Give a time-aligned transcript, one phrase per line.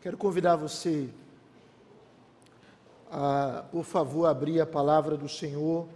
[0.00, 1.10] Quero convidar você
[3.10, 5.86] a, por favor, abrir a palavra do Senhor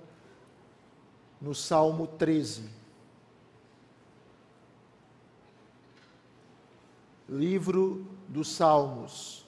[1.40, 2.68] no Salmo 13.
[7.26, 9.46] Livro dos Salmos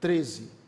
[0.00, 0.63] 13.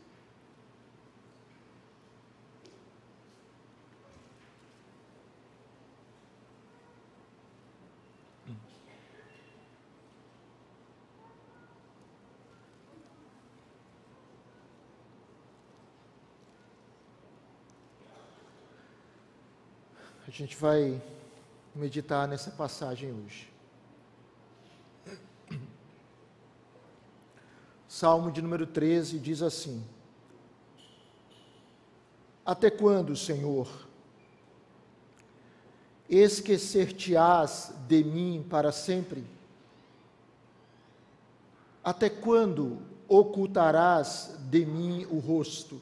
[20.37, 21.01] Gente vai
[21.73, 23.51] meditar nessa passagem hoje.
[27.89, 29.83] Salmo de número 13 diz assim:
[32.45, 33.67] Até quando, Senhor,
[36.07, 39.25] esquecer-te-ás de mim para sempre?
[41.83, 45.81] Até quando ocultarás de mim o rosto?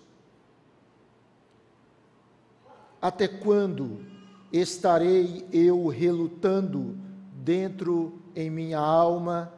[3.01, 4.14] Até quando
[4.59, 6.97] estarei eu relutando
[7.33, 9.53] dentro em minha alma,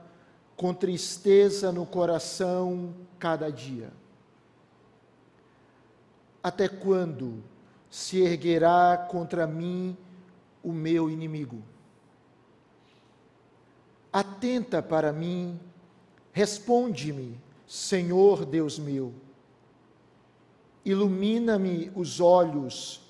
[0.56, 3.92] com tristeza no coração cada dia.
[6.42, 7.44] Até quando
[7.90, 9.96] se erguerá contra mim
[10.64, 11.62] o meu inimigo?
[14.12, 15.60] Atenta para mim,
[16.32, 19.14] responde-me, Senhor Deus meu.
[20.84, 23.07] Ilumina-me os olhos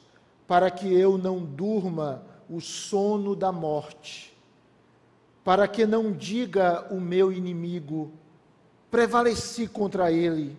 [0.47, 4.35] para que eu não durma o sono da morte,
[5.43, 8.11] para que não diga o meu inimigo,
[8.89, 10.55] prevaleci contra ele,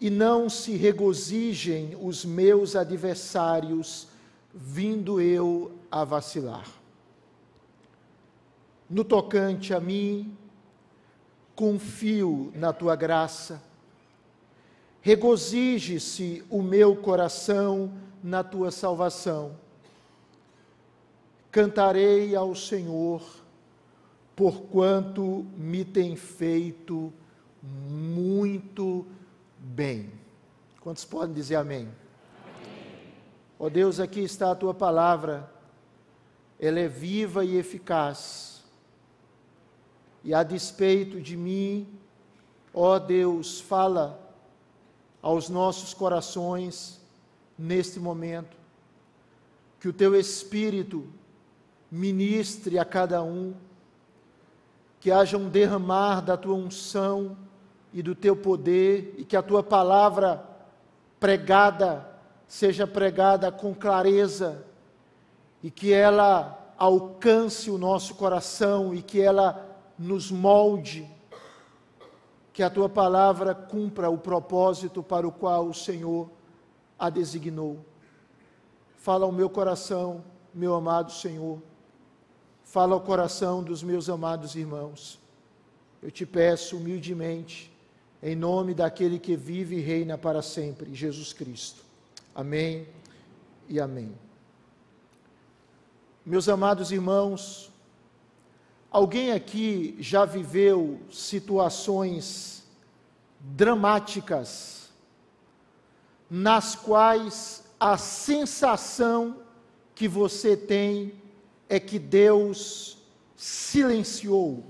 [0.00, 4.08] e não se regozijem os meus adversários,
[4.54, 6.66] vindo eu a vacilar.
[8.88, 10.36] No tocante a mim,
[11.54, 13.62] confio na tua graça,
[15.02, 17.92] regozije-se o meu coração,
[18.22, 19.56] na tua salvação.
[21.50, 23.22] Cantarei ao Senhor,
[24.36, 27.12] porquanto me tem feito
[27.62, 29.06] muito
[29.58, 30.12] bem.
[30.80, 31.88] Quantos podem dizer amém?
[33.58, 35.50] Ó oh Deus, aqui está a tua palavra,
[36.58, 38.62] ela é viva e eficaz.
[40.22, 41.88] E a despeito de mim,
[42.72, 44.18] ó oh Deus, fala
[45.20, 46.99] aos nossos corações
[47.60, 48.56] neste momento.
[49.78, 51.06] Que o teu Espírito
[51.90, 53.54] ministre a cada um,
[54.98, 57.36] que haja um derramar da tua unção
[57.92, 60.44] e do teu poder, e que a tua palavra
[61.18, 62.06] pregada
[62.46, 64.64] seja pregada com clareza,
[65.62, 71.06] e que ela alcance o nosso coração e que ela nos molde,
[72.52, 76.30] que a tua palavra cumpra o propósito para o qual o Senhor
[77.00, 77.82] a designou.
[78.98, 80.22] Fala ao meu coração,
[80.52, 81.62] meu amado Senhor.
[82.62, 85.18] Fala ao coração dos meus amados irmãos.
[86.02, 87.72] Eu te peço humildemente,
[88.22, 91.82] em nome daquele que vive e reina para sempre, Jesus Cristo.
[92.34, 92.86] Amém
[93.66, 94.14] e amém.
[96.24, 97.70] Meus amados irmãos,
[98.90, 102.62] alguém aqui já viveu situações
[103.40, 104.79] dramáticas
[106.30, 109.42] nas quais a sensação
[109.94, 111.20] que você tem
[111.68, 112.98] é que Deus
[113.36, 114.64] silenciou.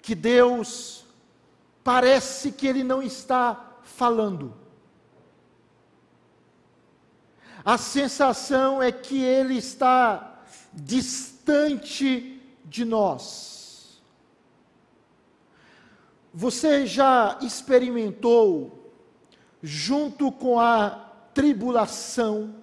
[0.00, 1.04] Que Deus
[1.82, 4.54] parece que Ele não está falando.
[7.64, 13.61] A sensação é que Ele está distante de nós.
[16.34, 18.90] Você já experimentou,
[19.62, 20.90] junto com a
[21.34, 22.54] tribulação,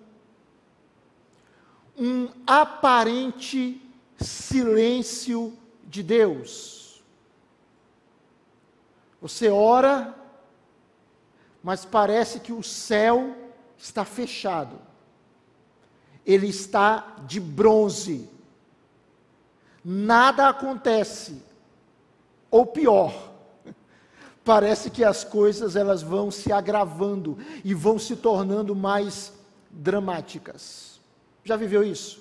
[1.95, 3.81] um aparente
[4.17, 7.03] silêncio de Deus?
[9.21, 10.15] Você ora,
[11.61, 13.35] mas parece que o céu
[13.77, 14.79] está fechado,
[16.25, 18.29] ele está de bronze,
[19.83, 21.43] nada acontece,
[22.49, 23.28] ou pior,
[24.49, 29.31] parece que as coisas elas vão se agravando e vão se tornando mais
[29.69, 30.99] dramáticas.
[31.43, 32.19] Já viveu isso?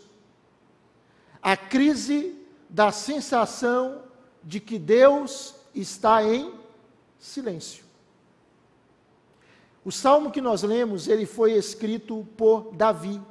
[1.42, 2.38] A crise
[2.68, 4.02] da sensação
[4.44, 6.52] de que Deus está em
[7.18, 7.82] silêncio.
[9.82, 13.22] O salmo que nós lemos, ele foi escrito por Davi.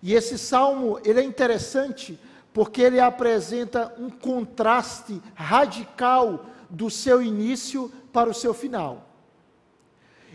[0.00, 2.16] E esse salmo, ele é interessante
[2.52, 9.06] porque ele apresenta um contraste radical do seu início para o seu final.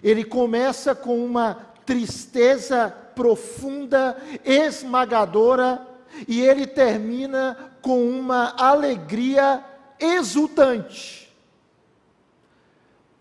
[0.01, 1.55] Ele começa com uma
[1.85, 5.85] tristeza profunda, esmagadora,
[6.27, 9.63] e ele termina com uma alegria
[9.99, 11.35] exultante.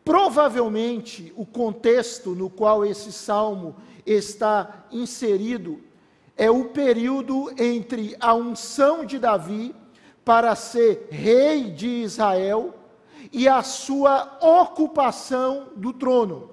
[0.04, 3.74] Provavelmente, o contexto no qual esse salmo
[4.04, 5.80] está inserido
[6.36, 9.74] é o período entre a unção de Davi
[10.24, 12.74] para ser rei de Israel
[13.32, 16.50] e a sua ocupação do trono.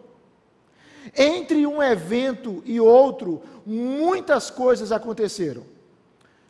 [1.18, 5.64] Entre um evento e outro, muitas coisas aconteceram.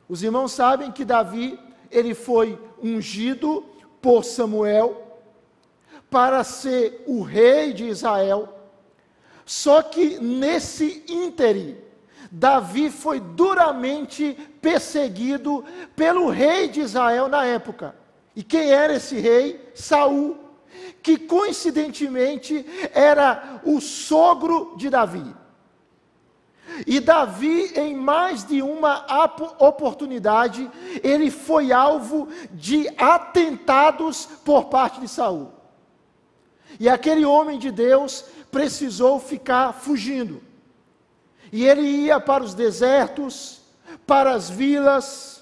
[0.08, 1.60] Os irmãos sabem que Davi,
[1.90, 3.66] ele foi ungido
[4.02, 5.02] por Samuel
[6.10, 8.50] para ser o rei de Israel.
[9.46, 11.84] Só que nesse íntere,
[12.32, 15.64] Davi foi duramente perseguido
[15.96, 17.96] pelo rei de Israel na época.
[18.36, 19.72] E quem era esse rei?
[19.76, 20.38] Saul,
[21.02, 25.36] que coincidentemente era o sogro de Davi.
[26.88, 29.06] E Davi, em mais de uma
[29.60, 30.70] oportunidade,
[31.04, 35.52] ele foi alvo de atentados por parte de Saul.
[36.80, 40.42] E aquele homem de Deus precisou ficar fugindo.
[41.52, 43.62] E ele ia para os desertos,
[44.08, 45.33] para as vilas,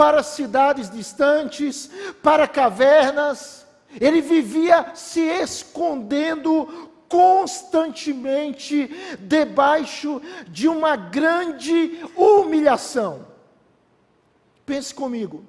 [0.00, 1.90] para cidades distantes,
[2.22, 3.66] para cavernas.
[4.00, 8.88] Ele vivia se escondendo constantemente
[9.18, 13.26] debaixo de uma grande humilhação.
[14.64, 15.44] Pense comigo,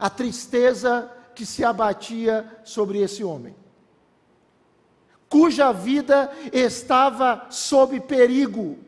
[0.00, 3.54] a tristeza que se abatia sobre esse homem,
[5.28, 8.80] cuja vida estava sob perigo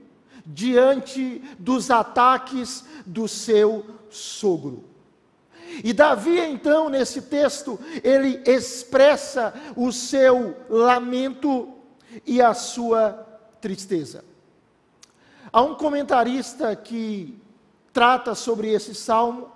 [0.44, 4.84] diante dos ataques do seu sogro.
[5.82, 11.72] E Davi, então, nesse texto, ele expressa o seu lamento
[12.24, 13.26] e a sua
[13.60, 14.24] tristeza.
[15.52, 17.38] Há um comentarista que
[17.92, 19.50] trata sobre esse salmo,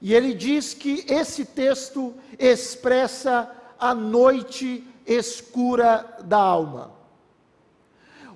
[0.00, 6.92] e ele diz que esse texto expressa a noite escura da alma.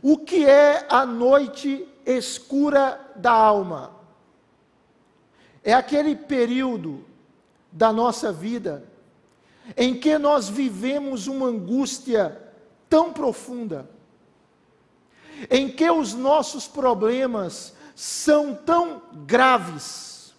[0.03, 3.96] O que é a noite escura da alma?
[5.67, 7.05] É aquele período
[7.73, 8.85] da nossa vida
[9.77, 12.41] em que nós vivemos uma angústia
[12.89, 13.91] tão profunda,
[15.51, 20.33] em que os nossos problemas são tão graves,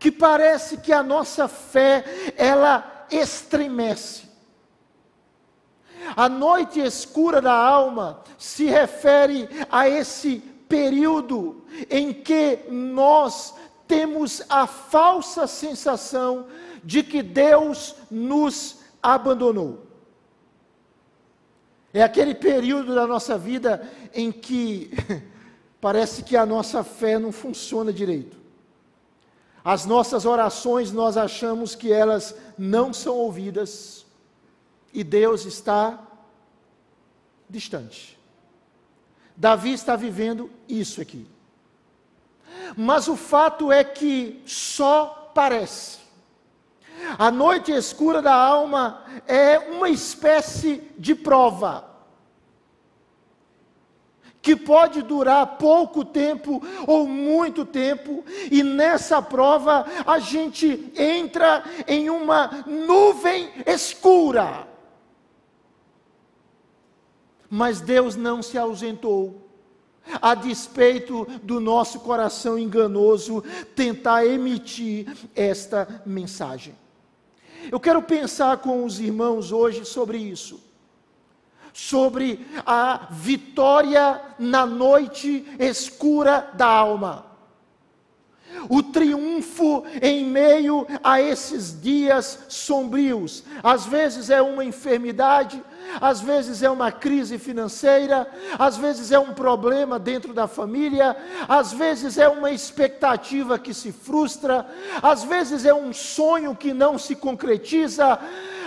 [0.00, 2.04] que parece que a nossa fé
[2.36, 4.28] ela estremece.
[6.16, 13.54] A noite escura da alma se refere a esse período em que nós
[13.92, 16.46] temos a falsa sensação
[16.82, 19.86] de que Deus nos abandonou.
[21.92, 24.92] É aquele período da nossa vida em que
[25.78, 28.38] parece que a nossa fé não funciona direito.
[29.62, 34.06] As nossas orações nós achamos que elas não são ouvidas
[34.90, 36.02] e Deus está
[37.46, 38.18] distante.
[39.36, 41.26] Davi está vivendo isso aqui.
[42.76, 45.98] Mas o fato é que só parece.
[47.18, 51.90] A noite escura da alma é uma espécie de prova
[54.40, 62.10] que pode durar pouco tempo ou muito tempo, e nessa prova a gente entra em
[62.10, 64.66] uma nuvem escura
[67.54, 69.41] mas Deus não se ausentou.
[70.20, 73.42] A despeito do nosso coração enganoso
[73.74, 76.74] tentar emitir esta mensagem.
[77.70, 80.60] Eu quero pensar com os irmãos hoje sobre isso.
[81.72, 87.31] Sobre a vitória na noite escura da alma
[88.68, 93.44] o triunfo em meio a esses dias sombrios.
[93.62, 95.62] Às vezes é uma enfermidade,
[96.00, 98.26] às vezes é uma crise financeira,
[98.58, 101.16] às vezes é um problema dentro da família,
[101.48, 104.66] às vezes é uma expectativa que se frustra,
[105.02, 108.18] às vezes é um sonho que não se concretiza,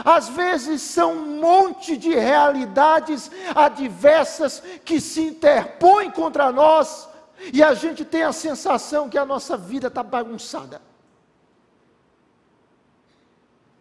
[0.03, 7.14] às vezes são um monte de realidades adversas que se interpõem contra nós
[7.53, 10.81] e a gente tem a sensação que a nossa vida está bagunçada.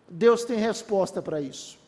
[0.08, 1.78] Deus tem resposta para isso.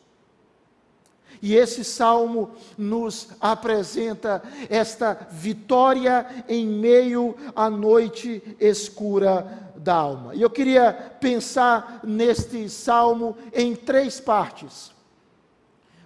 [1.41, 10.33] E esse salmo nos apresenta esta vitória em meio à noite escura da alma.
[10.33, 14.91] E eu queria pensar neste salmo em três partes.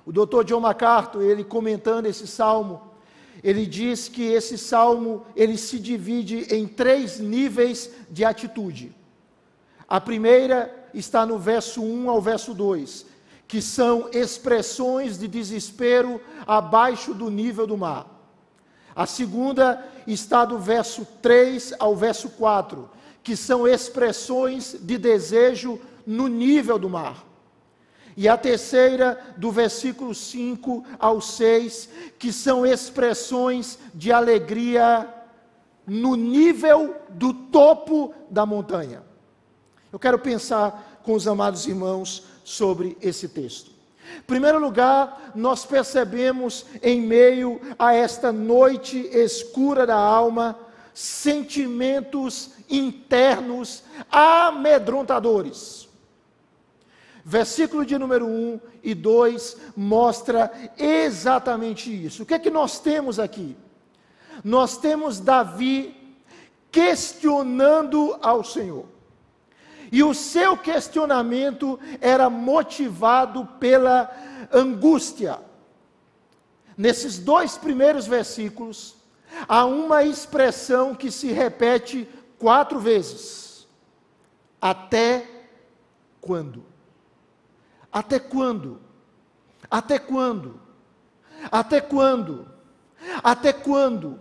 [0.06, 0.44] O Dr.
[0.44, 2.91] John MacArthur, ele comentando esse salmo,
[3.44, 8.96] ele diz que esse salmo ele se divide em três níveis de atitude.
[9.88, 13.06] A primeira está no verso 1 ao verso 2,
[13.48, 18.08] que são expressões de desespero abaixo do nível do mar.
[18.96, 22.90] A segunda está do verso 3 ao verso 4,
[23.24, 27.31] que são expressões de desejo no nível do mar.
[28.16, 31.90] E a terceira, do versículo 5 ao 6,
[32.20, 35.08] que são expressões de alegria
[35.88, 39.04] no nível do topo da montanha.
[39.92, 43.72] Eu quero pensar com os amados irmãos sobre esse texto.
[44.18, 50.58] Em primeiro lugar, nós percebemos em meio a esta noite escura da alma,
[50.94, 55.88] sentimentos internos amedrontadores.
[57.24, 62.24] Versículo de número 1 e 2 mostra exatamente isso.
[62.24, 63.56] O que é que nós temos aqui?
[64.44, 65.96] Nós temos Davi
[66.72, 68.86] questionando ao Senhor.
[69.92, 74.10] E o seu questionamento era motivado pela
[74.52, 75.40] angústia.
[76.78, 78.96] Nesses dois primeiros versículos,
[79.48, 82.08] há uma expressão que se repete
[82.40, 83.68] quatro vezes:
[84.62, 85.28] Até
[86.22, 86.71] quando?
[87.92, 88.80] Até quando?
[89.70, 90.60] Até quando?
[91.52, 92.48] Até quando?
[93.24, 94.20] Até quando?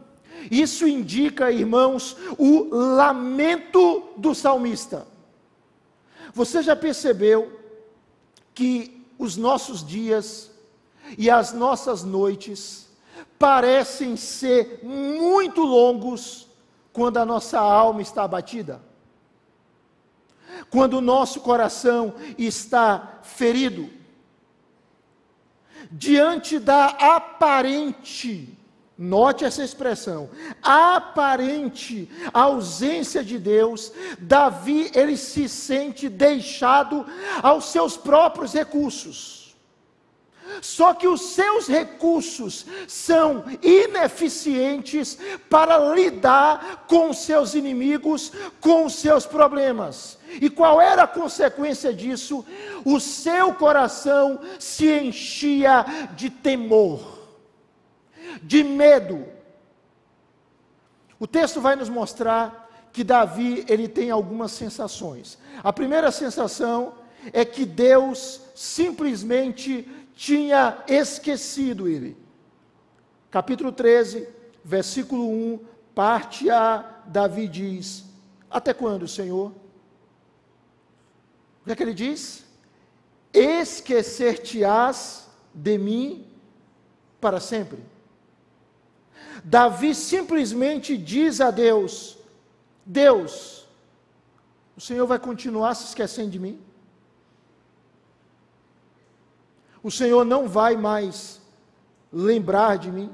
[0.50, 5.06] Isso indica, irmãos, o lamento do salmista.
[6.32, 7.60] Você já percebeu
[8.54, 10.50] que os nossos dias
[11.18, 12.88] e as nossas noites
[13.38, 16.46] parecem ser muito longos
[16.92, 18.80] quando a nossa alma está abatida?
[20.70, 23.90] Quando o nosso coração está ferido,
[25.90, 28.56] diante da aparente,
[28.96, 30.30] note essa expressão,
[30.62, 37.04] aparente ausência de Deus, Davi ele se sente deixado
[37.42, 39.39] aos seus próprios recursos.
[40.60, 48.94] Só que os seus recursos são ineficientes para lidar com os seus inimigos, com os
[48.94, 50.18] seus problemas.
[50.40, 52.44] E qual era a consequência disso?
[52.84, 55.84] O seu coração se enchia
[56.16, 57.00] de temor,
[58.42, 59.26] de medo.
[61.18, 65.38] O texto vai nos mostrar que Davi ele tem algumas sensações.
[65.62, 66.94] A primeira sensação
[67.32, 69.88] é que Deus simplesmente
[70.20, 72.14] tinha esquecido ele.
[73.30, 74.28] Capítulo 13,
[74.62, 75.60] versículo 1,
[75.94, 78.04] parte A, Davi diz:
[78.50, 79.50] Até quando, Senhor?
[81.62, 82.44] O que é que ele diz?
[83.32, 86.26] Esquecer-te-ás de mim
[87.18, 87.78] para sempre.
[89.42, 92.18] Davi simplesmente diz a Deus:
[92.84, 93.66] Deus,
[94.76, 96.60] o Senhor vai continuar se esquecendo de mim?
[99.82, 101.40] O Senhor não vai mais
[102.12, 103.10] lembrar de mim.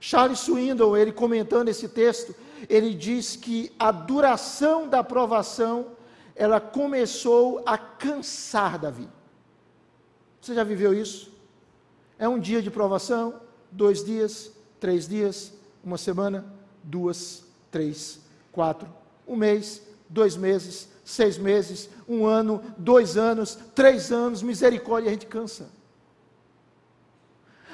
[0.00, 2.34] Charles Swindoll, ele comentando esse texto,
[2.68, 5.92] ele diz que a duração da provação,
[6.34, 9.08] ela começou a cansar Davi.
[10.40, 11.32] Você já viveu isso?
[12.18, 15.52] É um dia de provação, dois dias, três dias,
[15.84, 16.44] uma semana,
[16.82, 18.20] duas, três,
[18.52, 18.88] quatro,
[19.26, 25.24] um mês, dois meses, seis meses, um ano, dois anos, três anos, misericórdia, a gente
[25.24, 25.70] cansa.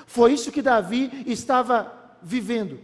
[0.07, 2.79] Foi isso que Davi estava vivendo.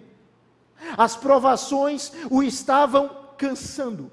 [0.98, 4.10] As provações o estavam cansando.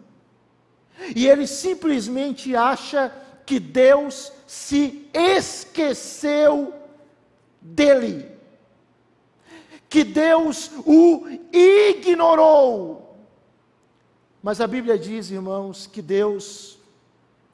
[1.16, 3.12] E ele simplesmente acha
[3.44, 6.72] que Deus se esqueceu
[7.60, 8.32] dele.
[9.90, 13.07] Que Deus o ignorou.
[14.42, 16.78] Mas a Bíblia diz, irmãos, que Deus,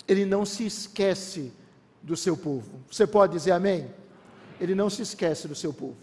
[0.08, 1.54] Ele não se esquece
[2.02, 2.82] do seu povo.
[2.92, 3.90] Você pode dizer amém?
[4.60, 5.98] Ele não se esquece do seu povo.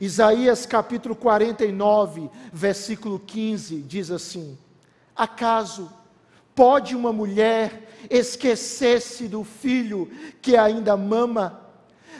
[0.00, 4.56] Isaías capítulo 49, versículo 15, diz assim:
[5.14, 5.90] Acaso
[6.54, 11.60] pode uma mulher esquecer-se do filho que ainda mama,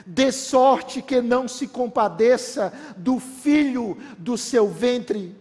[0.05, 5.35] de sorte que não se compadeça do filho do seu ventre?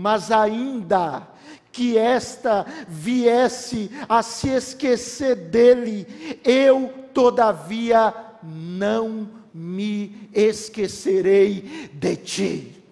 [0.00, 1.26] Mas ainda
[1.72, 12.82] que esta viesse a se esquecer dele, eu todavia não me esquecerei de ti.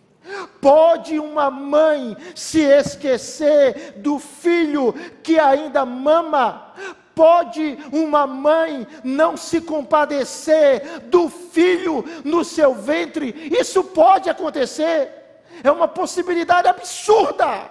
[0.60, 6.74] Pode uma mãe se esquecer do filho que ainda mama?
[7.14, 13.48] Pode uma mãe não se compadecer do filho no seu ventre?
[13.56, 15.25] Isso pode acontecer.
[15.62, 17.70] É uma possibilidade absurda,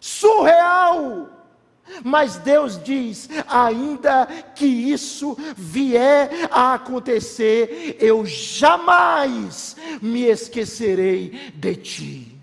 [0.00, 1.28] surreal.
[2.04, 12.38] Mas Deus diz: ainda que isso vier a acontecer, eu jamais me esquecerei de ti.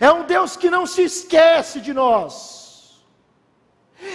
[0.00, 2.59] É um Deus que não se esquece de nós.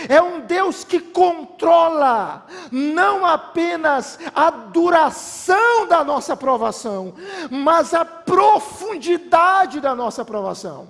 [0.10, 7.14] É um Deus que controla não apenas a duração da nossa provação,
[7.50, 10.90] mas a profundidade da nossa provação.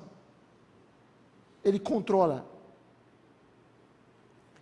[1.64, 2.46] Ele controla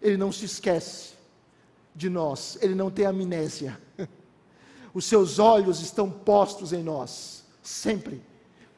[0.03, 1.13] ele não se esquece
[1.95, 3.79] de nós, ele não tem amnésia.
[4.93, 8.21] Os seus olhos estão postos em nós, sempre,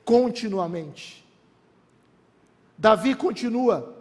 [0.05, 1.25] continuamente.
[2.77, 3.94] Davi continua,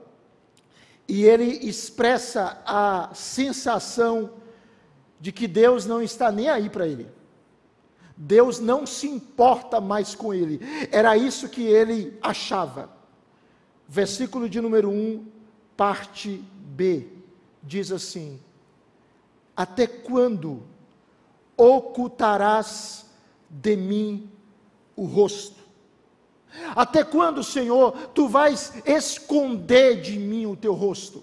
[1.07, 4.33] e ele expressa a sensação
[5.21, 7.09] de que Deus não está nem aí para ele.
[8.17, 10.61] Deus não se importa mais com ele.
[10.91, 12.91] Era isso que ele achava.
[13.89, 15.27] Versículo de número 1,
[15.77, 17.09] parte B
[17.63, 18.41] diz assim:
[19.57, 20.63] Até quando
[21.57, 23.07] ocultarás
[23.49, 24.31] de mim
[24.97, 25.64] o rosto?
[26.75, 31.23] Até quando, Senhor, tu vais esconder de mim o teu rosto?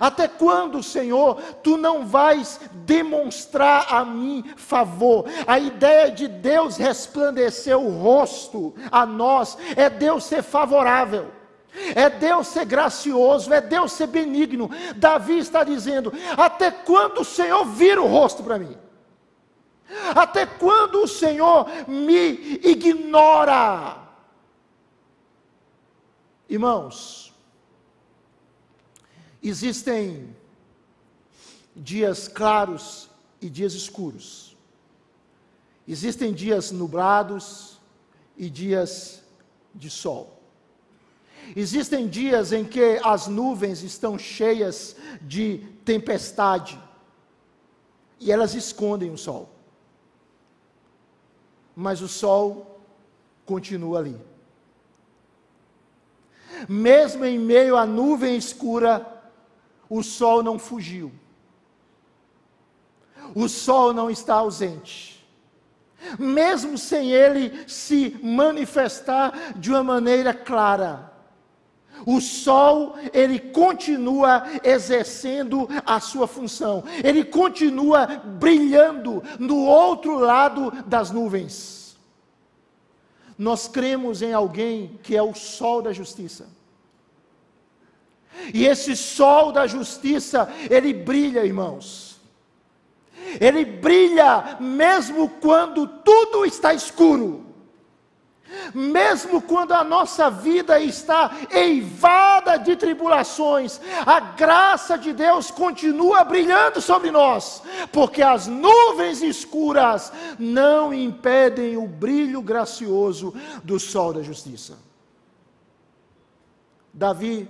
[0.00, 5.26] Até quando, Senhor, tu não vais demonstrar a mim favor?
[5.46, 11.30] A ideia de Deus resplandecer o rosto a nós é Deus ser favorável
[11.94, 14.70] é Deus ser gracioso, é Deus ser benigno.
[14.96, 18.76] Davi está dizendo: até quando o Senhor vira o rosto para mim?
[20.14, 24.03] Até quando o Senhor me ignora?
[26.48, 27.32] Irmãos,
[29.42, 30.34] existem
[31.74, 33.08] dias claros
[33.40, 34.56] e dias escuros.
[35.86, 37.80] Existem dias nublados
[38.36, 39.22] e dias
[39.74, 40.40] de sol.
[41.54, 46.80] Existem dias em que as nuvens estão cheias de tempestade
[48.18, 49.50] e elas escondem o sol.
[51.76, 52.80] Mas o sol
[53.44, 54.33] continua ali.
[56.68, 59.06] Mesmo em meio à nuvem escura,
[59.88, 61.12] o sol não fugiu.
[63.34, 65.14] O sol não está ausente
[66.18, 71.12] mesmo sem ele se manifestar de uma maneira clara.
[72.04, 81.10] O sol, ele continua exercendo a sua função, ele continua brilhando no outro lado das
[81.10, 81.83] nuvens.
[83.36, 86.48] Nós cremos em alguém que é o sol da justiça.
[88.52, 92.20] E esse sol da justiça, ele brilha, irmãos.
[93.40, 97.53] Ele brilha mesmo quando tudo está escuro
[98.74, 106.80] mesmo quando a nossa vida está eivada de tribulações, a graça de Deus continua brilhando
[106.80, 114.78] sobre nós, porque as nuvens escuras não impedem o brilho gracioso do sol da justiça.
[116.92, 117.48] Davi,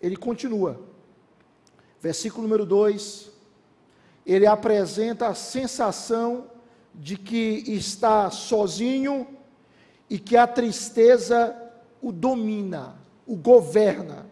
[0.00, 0.80] ele continua,
[2.00, 3.30] versículo número 2,
[4.24, 6.46] ele apresenta a sensação
[6.94, 9.26] de que está sozinho
[10.10, 11.56] e que a tristeza
[12.02, 12.96] o domina,
[13.26, 14.26] o governa.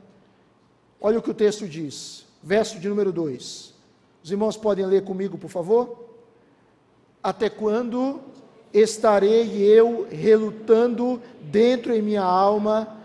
[1.01, 3.73] Olha o que o texto diz, verso de número 2.
[4.25, 6.09] Os irmãos podem ler comigo, por favor?
[7.23, 8.21] Até quando
[8.75, 12.97] estarei eu relutando dentro em minha alma,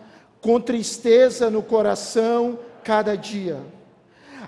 [0.42, 3.60] com tristeza no coração cada dia?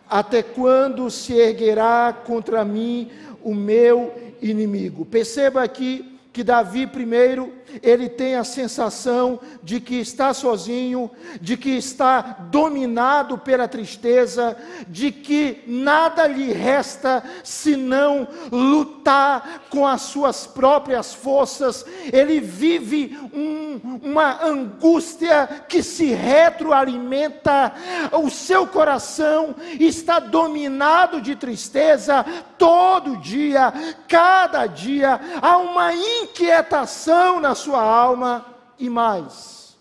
[0.10, 3.12] Até quando se erguerá contra mim
[3.44, 5.06] o meu inimigo?
[5.06, 11.10] Perceba aqui que Davi, primeiro, ele tem a sensação de que está sozinho,
[11.42, 14.56] de que está dominado pela tristeza,
[14.88, 21.86] de que nada lhe resta senão lutar com as suas próprias forças.
[22.12, 27.74] Ele vive um, uma angústia que se retroalimenta,
[28.12, 32.26] o seu coração está dominado de tristeza
[32.58, 33.74] todo dia,
[34.08, 38.46] cada dia, há uma inquietação na sua alma
[38.78, 39.78] e mais.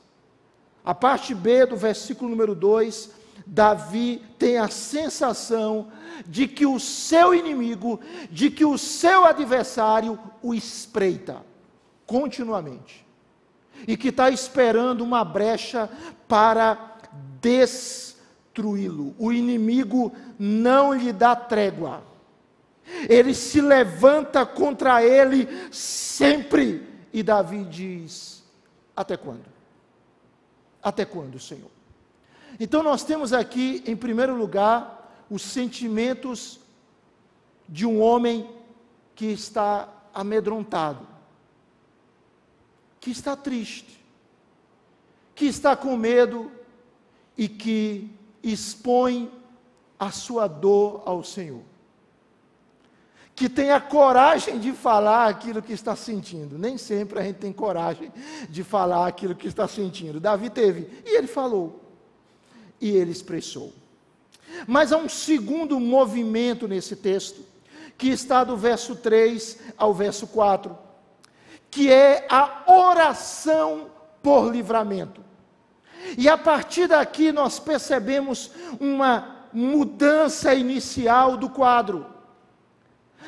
[0.85, 3.11] A parte B do versículo número 2,
[3.47, 5.89] Davi tem a sensação
[6.27, 11.43] de que o seu inimigo, de que o seu adversário o espreita.
[12.07, 13.05] continuamente
[13.87, 15.91] e que está esperando uma brecha
[16.29, 16.97] para
[17.41, 19.15] destruí-lo.
[19.19, 22.03] O inimigo não lhe dá trégua.
[23.09, 26.94] Ele se levanta contra ele sempre.
[27.15, 28.43] E Davi diz:
[28.97, 29.45] Até quando?
[30.83, 31.71] Até quando, Senhor?
[32.59, 36.59] Então nós temos aqui, em primeiro lugar, os sentimentos
[37.69, 38.51] de um homem
[39.15, 41.07] que está amedrontado,
[42.99, 44.05] que está triste,
[45.37, 46.51] que está com medo
[47.39, 48.11] e que
[48.43, 49.31] expõe
[49.99, 51.63] a sua dor ao Senhor.
[53.35, 56.57] Que tem a coragem de falar aquilo que está sentindo.
[56.59, 58.13] Nem sempre a gente tem coragem
[58.49, 60.21] de falar aquilo que está sentindo.
[60.21, 61.83] Davi teve, e ele falou,
[62.81, 63.73] e ele expressou.
[64.67, 67.45] Mas há um segundo movimento nesse texto,
[67.97, 70.77] que está do verso 3 ao verso 4,
[71.71, 73.91] que é a oração
[74.23, 75.23] por livramento.
[76.19, 82.14] E a partir daqui nós percebemos uma mudança inicial do quadro.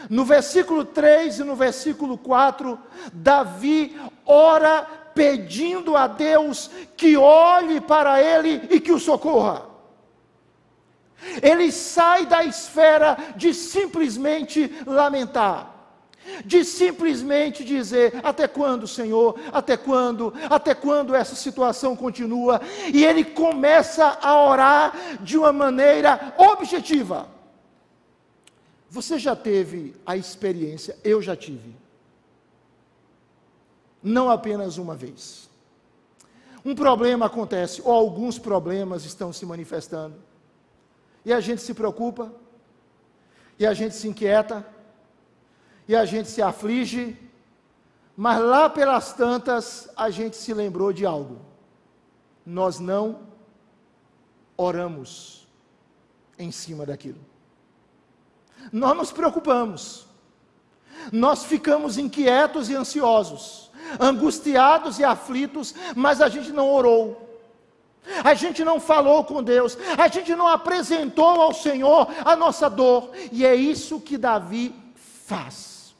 [0.08, 2.78] No versículo 3 e no versículo 4,
[3.12, 9.66] Davi ora pedindo a Deus que olhe para ele e que o socorra.
[11.42, 15.76] Ele sai da esfera de simplesmente lamentar
[16.44, 19.38] de simplesmente dizer: até quando, Senhor?
[19.52, 20.32] Até quando?
[20.50, 22.60] Até quando essa situação continua?
[22.92, 27.35] E ele começa a orar de uma maneira objetiva.
[28.96, 31.76] Você já teve a experiência, eu já tive.
[34.02, 35.50] Não apenas uma vez.
[36.64, 40.16] Um problema acontece, ou alguns problemas estão se manifestando,
[41.26, 42.32] e a gente se preocupa,
[43.58, 44.66] e a gente se inquieta,
[45.86, 47.18] e a gente se aflige,
[48.16, 51.38] mas lá pelas tantas a gente se lembrou de algo.
[52.46, 53.28] Nós não
[54.56, 55.46] oramos
[56.38, 57.35] em cima daquilo.
[58.72, 60.06] Nós nos preocupamos.
[61.12, 67.22] Nós ficamos inquietos e ansiosos, angustiados e aflitos, mas a gente não orou.
[68.22, 73.10] A gente não falou com Deus, a gente não apresentou ao Senhor a nossa dor,
[73.32, 74.74] e é isso que Davi
[75.26, 75.94] faz.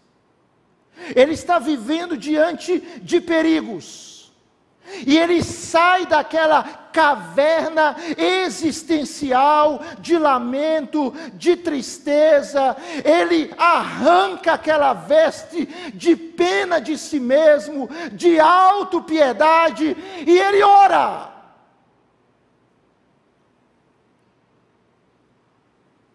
[1.14, 4.32] Ele está vivendo diante de perigos.
[5.04, 6.62] E ele sai daquela
[6.96, 17.86] caverna existencial de lamento, de tristeza, ele arranca aquela veste de pena de si mesmo,
[18.14, 19.94] de autopiedade,
[20.26, 21.34] e ele ora.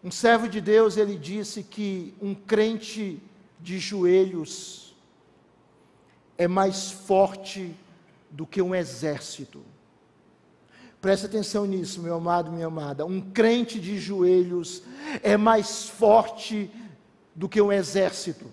[0.04, 3.22] Um servo de Deus, ele disse que um crente
[3.60, 4.96] de joelhos
[6.39, 7.76] é mais forte
[8.32, 9.63] do que um exército.
[11.02, 13.04] Preste atenção nisso, meu amado, minha amada.
[13.04, 14.84] Um crente de joelhos
[15.24, 16.70] é mais forte
[17.34, 18.46] do que um exército.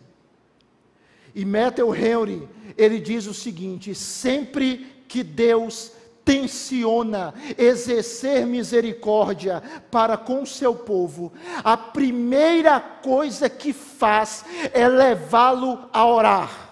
[1.35, 5.93] E Matthew Henry, ele diz o seguinte: sempre que Deus
[6.25, 11.31] tenciona exercer misericórdia para com seu povo,
[11.63, 16.67] a primeira coisa que faz é levá-lo a orar.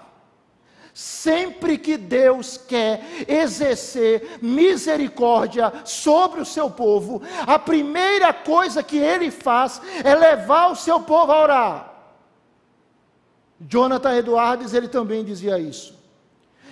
[0.98, 9.30] Sempre que Deus quer exercer misericórdia sobre o seu povo, a primeira coisa que ele
[9.30, 11.94] faz é levar o seu povo a orar.
[13.61, 15.94] Jonathan Edwards, ele também dizia isso.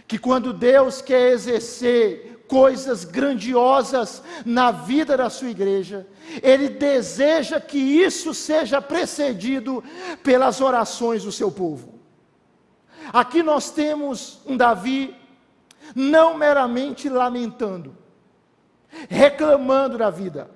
[0.09, 6.07] Que quando Deus quer exercer coisas grandiosas na vida da sua igreja,
[6.43, 9.85] ele deseja que isso seja precedido
[10.23, 11.94] pelas orações do seu povo.
[13.13, 15.15] Aqui nós temos um Davi
[15.95, 17.97] não meramente lamentando,
[19.09, 20.51] reclamando da vida,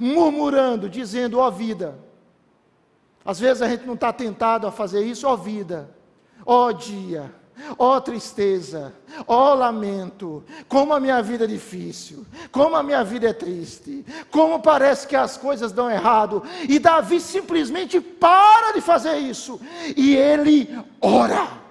[0.00, 1.98] murmurando, dizendo: ó oh, vida.
[3.24, 5.90] Às vezes a gente não está tentado a fazer isso, ó oh, vida,
[6.46, 7.32] ó oh, dia,
[7.76, 8.94] Ó oh, tristeza,
[9.26, 14.04] ó oh, lamento, como a minha vida é difícil, como a minha vida é triste,
[14.30, 16.42] como parece que as coisas dão errado.
[16.68, 19.60] E Davi simplesmente para de fazer isso
[19.96, 21.67] e ele ora.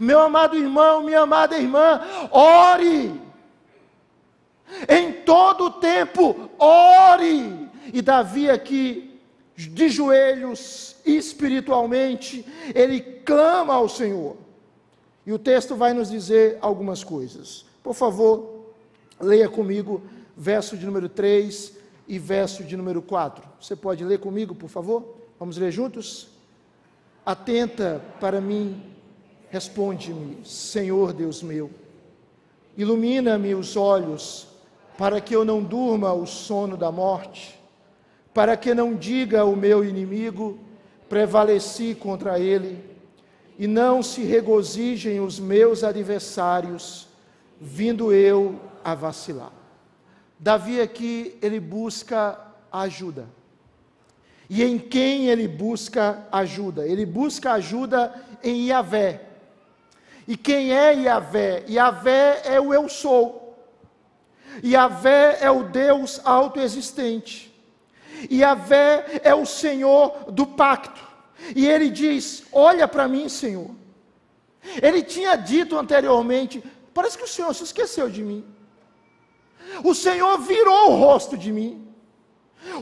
[0.00, 3.20] Meu amado irmão, minha amada irmã, ore.
[4.88, 7.68] Em todo o tempo, ore.
[7.92, 9.20] E Davi aqui
[9.56, 14.36] de joelhos espiritualmente, ele clama ao Senhor.
[15.26, 17.64] E o texto vai nos dizer algumas coisas.
[17.82, 18.66] Por favor,
[19.20, 20.02] leia comigo
[20.36, 21.72] verso de número 3
[22.08, 23.44] e verso de número 4.
[23.60, 25.16] Você pode ler comigo, por favor?
[25.38, 26.28] Vamos ler juntos?
[27.24, 28.82] Atenta para mim,
[29.54, 31.70] Responde-me, Senhor Deus meu.
[32.76, 34.48] Ilumina-me os olhos,
[34.98, 37.56] para que eu não durma o sono da morte,
[38.34, 40.58] para que não diga o meu inimigo,
[41.08, 42.84] prevaleci contra ele,
[43.56, 47.06] e não se regozijem os meus adversários,
[47.60, 49.52] vindo eu a vacilar.
[50.36, 52.40] Davi aqui, ele busca
[52.72, 53.28] ajuda.
[54.50, 56.84] E em quem ele busca ajuda?
[56.88, 58.12] Ele busca ajuda
[58.42, 59.30] em Yahvé.
[60.26, 61.64] E quem é Yahvé?
[61.68, 63.58] Yahvé é o eu sou.
[64.64, 67.52] Yahvé é o Deus autoexistente.
[68.30, 71.02] Yahvé é o Senhor do pacto.
[71.54, 73.70] E ele diz: Olha para mim, Senhor.
[74.80, 78.44] Ele tinha dito anteriormente: Parece que o Senhor se esqueceu de mim.
[79.82, 81.86] O Senhor virou o rosto de mim.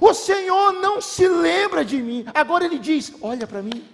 [0.00, 2.24] O Senhor não se lembra de mim.
[2.34, 3.84] Agora ele diz: Olha para mim.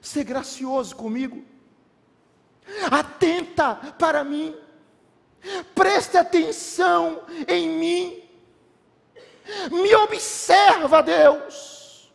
[0.00, 1.44] Ser gracioso comigo.
[2.90, 4.54] Atenta para mim.
[5.74, 8.22] Preste atenção em mim.
[9.70, 12.12] Me observa, Deus.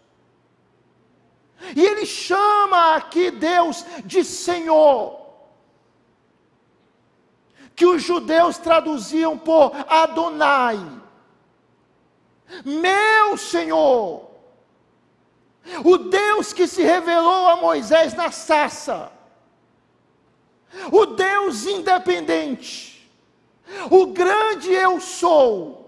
[1.76, 5.24] E ele chama aqui Deus de Senhor
[7.76, 10.80] que os judeus traduziam por Adonai.
[12.64, 14.30] Meu Senhor,
[15.84, 19.12] o Deus que se revelou a Moisés na sarça,
[20.92, 23.10] o Deus independente,
[23.90, 25.84] o grande eu sou,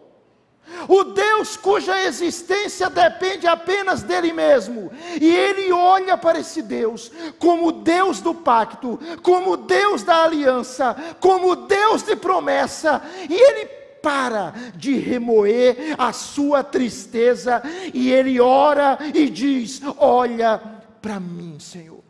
[0.87, 7.71] o Deus cuja existência depende apenas dele mesmo, e ele olha para esse Deus como
[7.71, 14.99] Deus do pacto, como Deus da aliança, como Deus de promessa, e ele para de
[14.99, 20.59] remoer a sua tristeza e ele ora e diz: Olha
[21.01, 22.03] para mim, Senhor.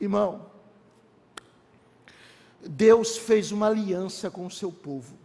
[0.00, 0.46] Irmão,
[2.66, 5.22] Deus fez uma aliança com o seu povo.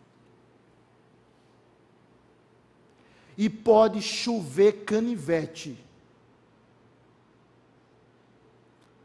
[3.39, 5.82] e pode chover canivete.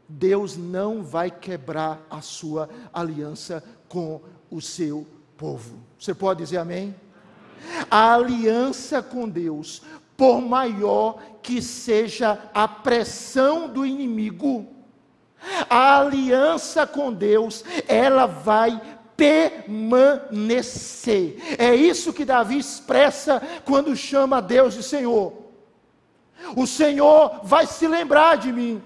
[0.09, 4.21] Deus não vai quebrar a sua aliança com
[4.51, 5.79] o seu povo.
[5.99, 6.95] Você pode dizer amém?
[7.89, 9.81] A aliança com Deus,
[10.15, 14.67] por maior que seja a pressão do inimigo,
[15.69, 18.81] a aliança com Deus, ela vai
[19.15, 20.35] permanecer.
[21.57, 25.33] É isso que Davi expressa quando chama Deus de Senhor.
[26.55, 28.83] O Senhor vai se lembrar de mim.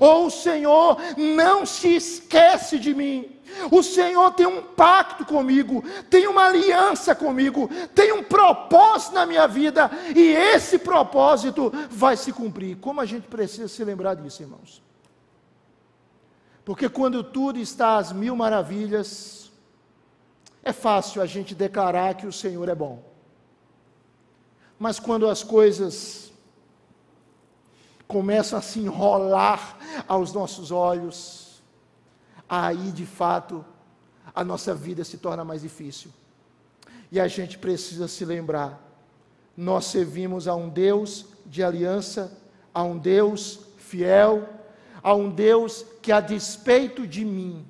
[0.00, 3.30] Ou o Senhor não se esquece de mim.
[3.70, 9.46] O Senhor tem um pacto comigo, tem uma aliança comigo, tem um propósito na minha
[9.46, 12.76] vida, e esse propósito vai se cumprir.
[12.78, 14.82] Como a gente precisa se lembrar disso, irmãos?
[16.64, 19.52] Porque quando tudo está às mil maravilhas,
[20.62, 23.02] é fácil a gente declarar que o Senhor é bom.
[24.78, 26.32] Mas quando as coisas
[28.06, 31.62] começam a se enrolar aos nossos olhos,
[32.48, 33.64] aí de fato
[34.34, 36.10] a nossa vida se torna mais difícil.
[37.10, 38.80] E a gente precisa se lembrar:
[39.56, 42.36] nós servimos a um Deus de aliança,
[42.72, 44.48] a um Deus fiel,
[45.02, 47.64] a um Deus que, a despeito de mim,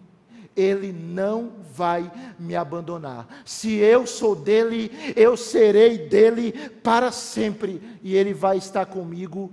[0.57, 3.27] Ele não vai me abandonar.
[3.44, 9.53] Se eu sou dele, eu serei dele para sempre, e Ele vai estar comigo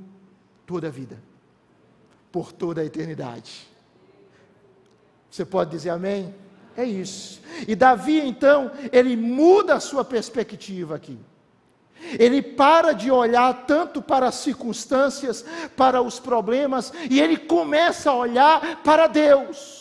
[0.71, 1.21] toda a vida,
[2.31, 3.67] por toda a eternidade.
[5.29, 6.33] Você pode dizer amém?
[6.77, 7.41] É isso.
[7.67, 11.19] E Davi, então, ele muda a sua perspectiva aqui.
[12.17, 18.15] Ele para de olhar tanto para as circunstâncias, para os problemas, e ele começa a
[18.15, 19.80] olhar para Deus.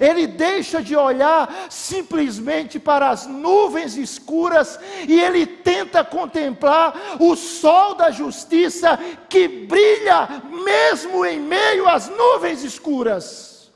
[0.00, 7.94] Ele deixa de olhar simplesmente para as nuvens escuras e ele tenta contemplar o sol
[7.94, 13.70] da justiça que brilha mesmo em meio às nuvens escuras.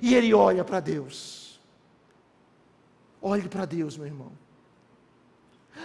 [0.00, 1.60] E ele olha para Deus.
[3.20, 4.42] Olhe para Deus, meu irmão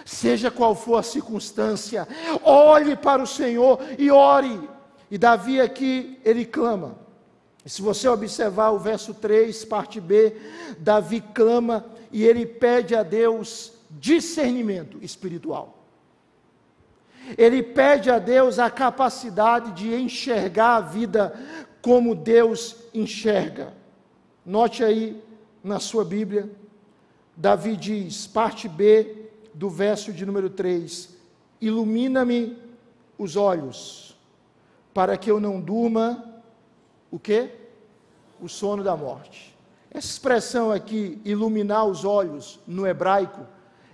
[0.04, 2.06] seja qual for a circunstância,
[2.42, 4.68] olhe para o Senhor e ore.
[5.10, 6.98] E Davi aqui, ele clama.
[7.68, 10.34] Se você observar o verso 3, parte B,
[10.78, 15.76] Davi clama e ele pede a Deus discernimento espiritual.
[17.36, 21.38] Ele pede a Deus a capacidade de enxergar a vida
[21.82, 23.74] como Deus enxerga.
[24.46, 25.22] Note aí
[25.62, 26.50] na sua Bíblia,
[27.36, 31.16] Davi diz, parte B, do verso de número 3:
[31.60, 32.56] Ilumina-me
[33.18, 34.16] os olhos,
[34.94, 36.24] para que eu não durma
[37.10, 37.57] o que?
[38.40, 39.56] O sono da morte.
[39.90, 43.46] Essa expressão aqui, iluminar os olhos, no hebraico,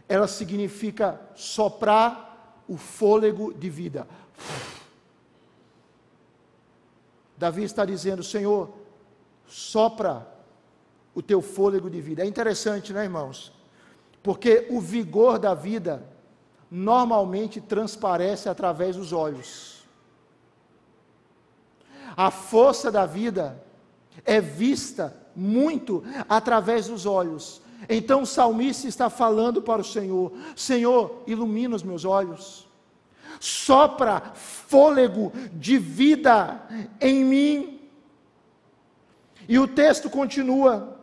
[0.09, 4.07] ela significa soprar o fôlego de vida.
[7.37, 8.71] Davi está dizendo: Senhor,
[9.47, 10.27] sopra
[11.15, 12.23] o teu fôlego de vida.
[12.23, 13.53] É interessante, né, irmãos?
[14.23, 16.03] Porque o vigor da vida
[16.71, 19.85] normalmente transparece através dos olhos.
[22.17, 23.64] A força da vida
[24.25, 27.63] é vista muito através dos olhos.
[27.89, 32.67] Então o salmista está falando para o Senhor: Senhor, ilumina os meus olhos,
[33.41, 36.63] sopra fôlego de vida
[37.01, 37.81] em mim.
[39.49, 40.97] E o texto continua: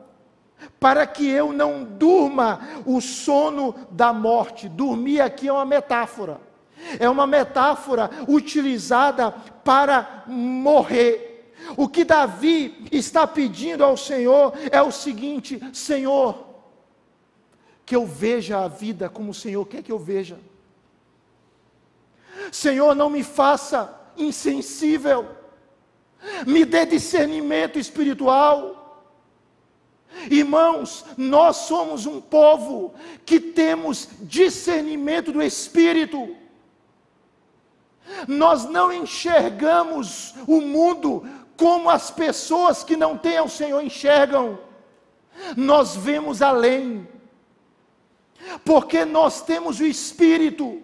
[0.80, 4.68] para que eu não durma o sono da morte.
[4.68, 6.40] Dormir aqui é uma metáfora.
[7.00, 9.32] É uma metáfora utilizada
[9.64, 11.31] para morrer.
[11.78, 16.52] O que Davi está pedindo ao Senhor é o seguinte: Senhor,
[17.86, 20.40] que eu veja a vida como o Senhor quer que eu veja.
[22.52, 25.28] Senhor, não me faça insensível,
[26.46, 28.78] me dê discernimento espiritual.
[30.30, 32.94] Irmãos, nós somos um povo
[33.26, 36.36] que temos discernimento do Espírito.
[38.28, 41.24] Nós não enxergamos o mundo
[41.58, 44.60] como as pessoas que não têm o Senhor enxergam.
[45.56, 47.08] Nós vemos além,
[48.66, 50.82] porque nós temos o Espírito.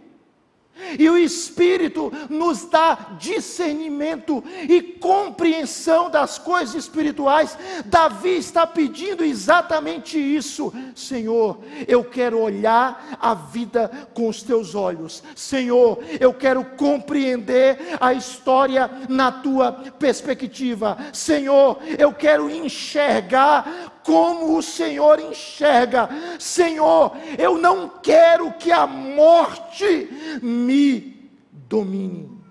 [0.97, 7.57] E o Espírito nos dá discernimento e compreensão das coisas espirituais.
[7.85, 10.73] Davi está pedindo exatamente isso.
[10.95, 15.23] Senhor, eu quero olhar a vida com os teus olhos.
[15.35, 20.97] Senhor, eu quero compreender a história na tua perspectiva.
[21.13, 26.07] Senhor, eu quero enxergar como o Senhor enxerga.
[26.39, 32.41] Senhor, eu não quero que a morte me domine.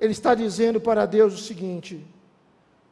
[0.00, 2.04] Ele está dizendo para Deus o seguinte: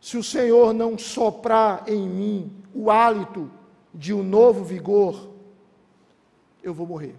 [0.00, 3.50] se o Senhor não soprar em mim o hálito
[3.92, 5.30] de um novo vigor,
[6.62, 7.16] eu vou morrer.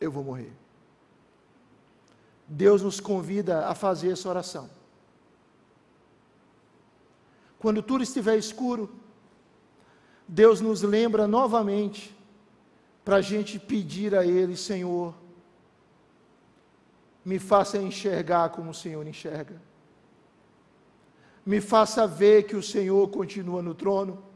[0.00, 0.52] Eu vou morrer.
[2.46, 4.70] Deus nos convida a fazer essa oração.
[7.60, 8.90] Quando tudo estiver escuro,
[10.26, 12.16] Deus nos lembra novamente
[13.04, 15.14] para a gente pedir a Ele, Senhor,
[17.22, 19.60] me faça enxergar como o Senhor enxerga.
[21.44, 24.29] Me faça ver que o Senhor continua no trono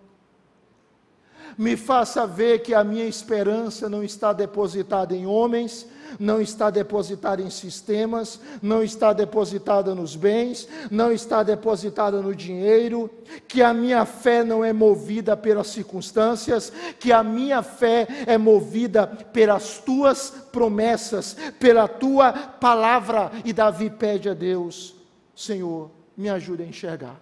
[1.56, 5.86] me faça ver que a minha esperança não está depositada em homens,
[6.18, 13.10] não está depositada em sistemas, não está depositada nos bens, não está depositada no dinheiro,
[13.48, 19.06] que a minha fé não é movida pelas circunstâncias, que a minha fé é movida
[19.06, 23.32] pelas tuas promessas, pela tua palavra.
[23.44, 24.94] E Davi pede a Deus:
[25.34, 27.20] Senhor, me ajude a enxergar.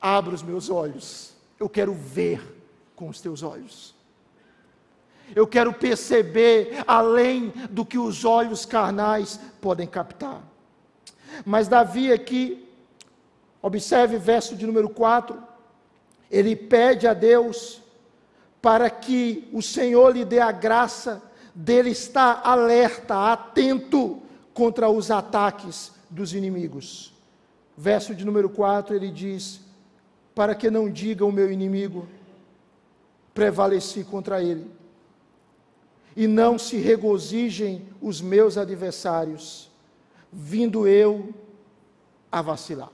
[0.00, 2.40] Abra os meus olhos eu quero ver
[2.96, 3.94] com os teus olhos.
[5.36, 10.42] Eu quero perceber além do que os olhos carnais podem captar.
[11.44, 12.66] Mas Davi aqui,
[13.60, 15.40] observe verso de número 4,
[16.30, 17.82] ele pede a Deus
[18.62, 21.22] para que o Senhor lhe dê a graça
[21.54, 24.20] dele estar alerta, atento
[24.54, 27.12] contra os ataques dos inimigos.
[27.76, 29.60] Verso de número 4, ele diz:
[30.40, 32.08] para que não diga o meu inimigo,
[33.34, 34.70] prevaleci contra ele,
[36.16, 39.70] e não se regozijem os meus adversários,
[40.32, 41.28] vindo eu
[42.32, 42.90] a vacilar.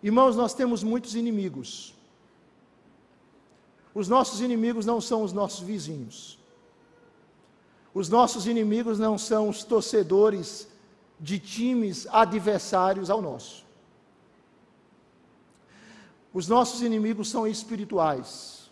[0.00, 1.92] Irmãos, nós temos muitos inimigos.
[3.92, 6.38] Os nossos inimigos não são os nossos vizinhos.
[7.92, 10.68] Os nossos inimigos não são os torcedores
[11.18, 13.63] de times adversários ao nosso.
[16.34, 18.64] Os nossos inimigos são espirituais.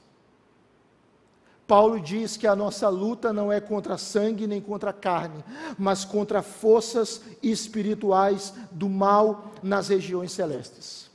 [1.65, 5.45] Paulo diz que a nossa luta não é contra sangue nem contra carne,
[5.79, 11.09] mas contra forças espirituais do mal nas regiões celestes.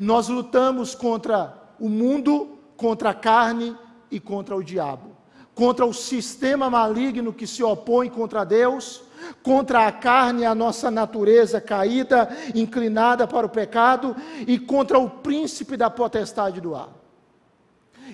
[0.00, 3.76] Nós lutamos contra o mundo, contra a carne
[4.10, 5.12] e contra o diabo,
[5.54, 9.05] contra o sistema maligno que se opõe contra Deus
[9.42, 14.16] contra a carne, a nossa natureza caída, inclinada para o pecado,
[14.46, 16.90] e contra o príncipe da potestade do ar.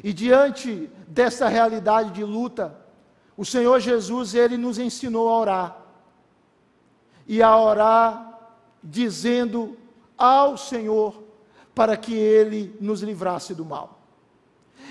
[0.03, 2.77] E diante dessa realidade de luta,
[3.37, 5.77] o Senhor Jesus, ele nos ensinou a orar.
[7.27, 8.39] E a orar
[8.83, 9.77] dizendo
[10.17, 11.23] ao Senhor
[11.75, 14.01] para que ele nos livrasse do mal.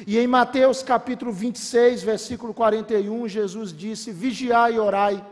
[0.07, 5.23] E em Mateus capítulo 26, versículo 41, Jesus disse: Vigiai e orai,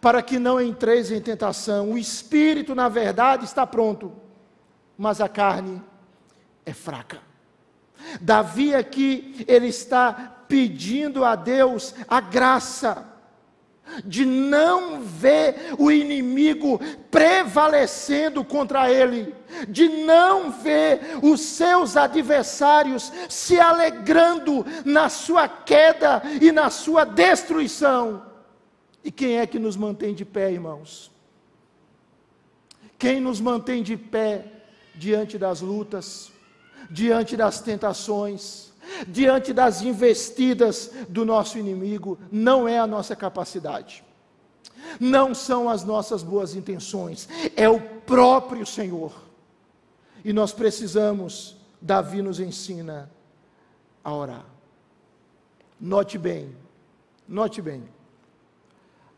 [0.00, 1.92] para que não entreis em tentação.
[1.92, 4.12] O espírito, na verdade, está pronto,
[4.96, 5.82] mas a carne
[6.64, 7.18] é fraca.
[8.20, 10.12] Davi aqui, ele está
[10.48, 13.06] pedindo a Deus a graça
[14.04, 16.78] de não ver o inimigo
[17.10, 19.34] prevalecendo contra ele,
[19.66, 28.27] de não ver os seus adversários se alegrando na sua queda e na sua destruição.
[29.08, 31.10] E quem é que nos mantém de pé, irmãos?
[32.98, 34.44] Quem nos mantém de pé
[34.94, 36.30] diante das lutas,
[36.90, 38.68] diante das tentações?
[39.06, 44.02] diante das investidas do nosso inimigo, não é a nossa capacidade,
[44.98, 49.12] não são as nossas boas intenções, é o próprio Senhor.
[50.24, 53.10] E nós precisamos, Davi nos ensina
[54.02, 54.46] a orar.
[55.78, 56.56] Note bem,
[57.28, 57.84] note bem,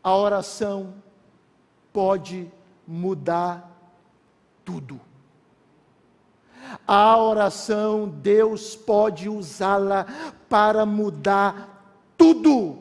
[0.03, 0.93] a oração
[1.93, 2.51] pode
[2.87, 3.69] mudar
[4.65, 4.99] tudo.
[6.87, 10.05] A oração, Deus pode usá-la
[10.47, 11.83] para mudar
[12.17, 12.77] tudo.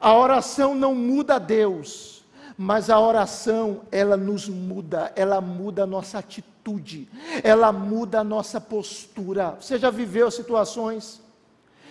[0.00, 2.24] A oração não muda Deus,
[2.56, 7.08] mas a oração, ela nos muda, ela muda a nossa atitude,
[7.42, 9.56] ela muda a nossa postura.
[9.60, 11.23] Você já viveu situações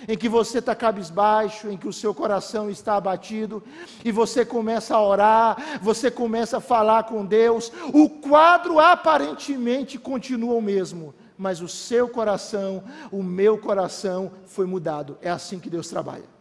[0.08, 3.64] em que você está cabisbaixo, em que o seu coração está abatido,
[4.04, 10.56] e você começa a orar, você começa a falar com Deus, o quadro aparentemente continua
[10.56, 15.18] o mesmo, mas o seu coração, o meu coração foi mudado.
[15.22, 16.34] É assim que Deus trabalha.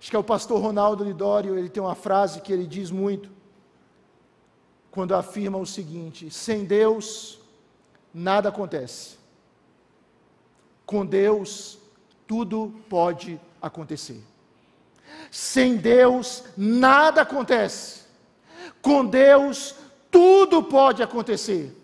[0.00, 3.30] Acho que é o pastor Ronaldo Lidório, ele tem uma frase que ele diz muito,
[4.90, 7.40] quando afirma o seguinte: sem Deus,
[8.12, 9.16] nada acontece.
[10.84, 11.78] Com Deus,
[12.26, 14.22] tudo pode acontecer.
[15.30, 18.02] Sem Deus, nada acontece.
[18.80, 19.74] Com Deus,
[20.10, 21.74] tudo pode acontecer.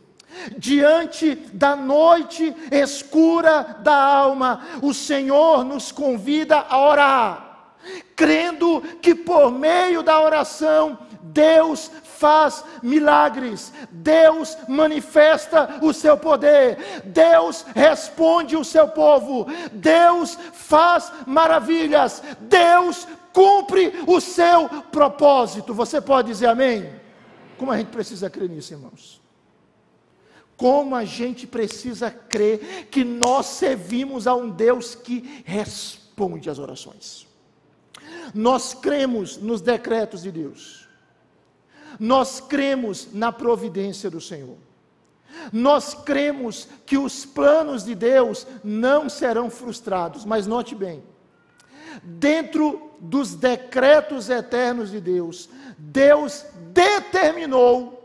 [0.59, 7.77] Diante da noite escura da alma, o Senhor nos convida a orar,
[8.17, 11.91] crendo que por meio da oração Deus
[12.25, 22.23] faz milagres, Deus manifesta o seu poder, Deus responde o seu povo, Deus faz maravilhas,
[22.41, 25.75] Deus cumpre o seu propósito.
[25.75, 26.91] Você pode dizer amém?
[27.59, 29.21] Como a gente precisa crer nisso, irmãos?
[30.57, 37.27] Como a gente precisa crer que nós servimos a um Deus que responde às orações.
[38.33, 40.84] Nós cremos nos decretos de Deus.
[41.99, 44.57] Nós cremos na providência do Senhor.
[45.53, 51.03] Nós cremos que os planos de Deus não serão frustrados, mas note bem,
[52.03, 58.01] dentro dos decretos eternos de Deus, Deus determinou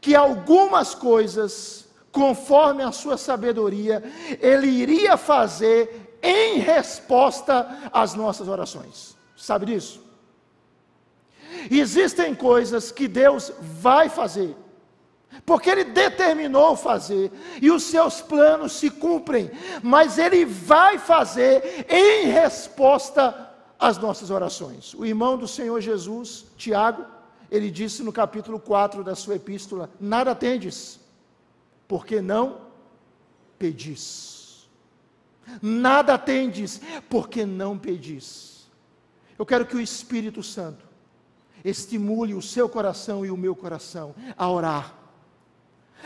[0.00, 4.02] que algumas coisas, conforme a sua sabedoria,
[4.40, 9.16] Ele iria fazer em resposta às nossas orações.
[9.36, 10.05] Sabe disso?
[11.70, 14.54] Existem coisas que Deus vai fazer,
[15.44, 19.50] porque Ele determinou fazer, e os seus planos se cumprem,
[19.82, 24.94] mas Ele vai fazer em resposta às nossas orações.
[24.94, 27.04] O irmão do Senhor Jesus, Tiago,
[27.50, 30.98] ele disse no capítulo 4 da sua epístola: Nada tendes,
[31.86, 32.60] porque não
[33.58, 34.68] pedis.
[35.62, 38.68] Nada tendes, porque não pedis.
[39.38, 40.85] Eu quero que o Espírito Santo
[41.64, 44.94] estimule o seu coração e o meu coração a orar,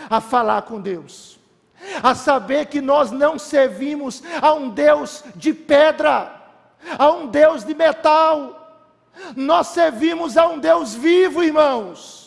[0.08, 1.38] a falar com Deus,
[2.02, 6.40] a saber que nós não servimos a um Deus de pedra,
[6.98, 8.56] a um Deus de metal,
[9.36, 12.20] nós servimos a um Deus vivo, irmãos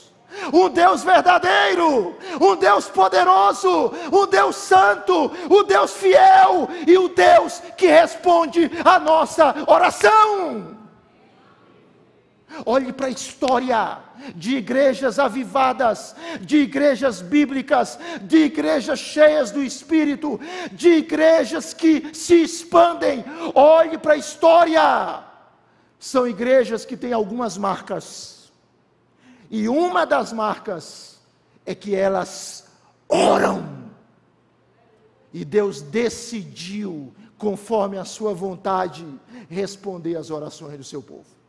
[0.51, 7.61] um Deus verdadeiro, um Deus poderoso, um Deus santo, um Deus fiel e o Deus
[7.77, 10.82] que responde a nossa oração.
[12.65, 13.99] Olhe para a história
[14.35, 20.39] de igrejas avivadas, de igrejas bíblicas, de igrejas cheias do Espírito,
[20.71, 23.23] de igrejas que se expandem.
[23.55, 25.23] Olhe para a história.
[25.99, 28.51] São igrejas que têm algumas marcas.
[29.49, 31.19] E uma das marcas
[31.65, 32.67] é que elas
[33.07, 33.83] oram.
[35.33, 39.05] E Deus decidiu, conforme a sua vontade,
[39.49, 41.42] responder às orações do seu povo.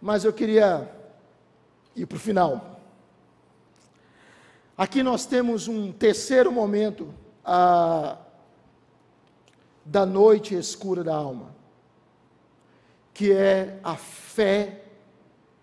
[0.00, 0.90] Mas eu queria
[1.94, 2.80] ir para o final.
[4.76, 7.12] Aqui nós temos um terceiro momento
[7.44, 8.16] ah,
[9.84, 11.54] da noite escura da alma,
[13.12, 14.84] que é a fé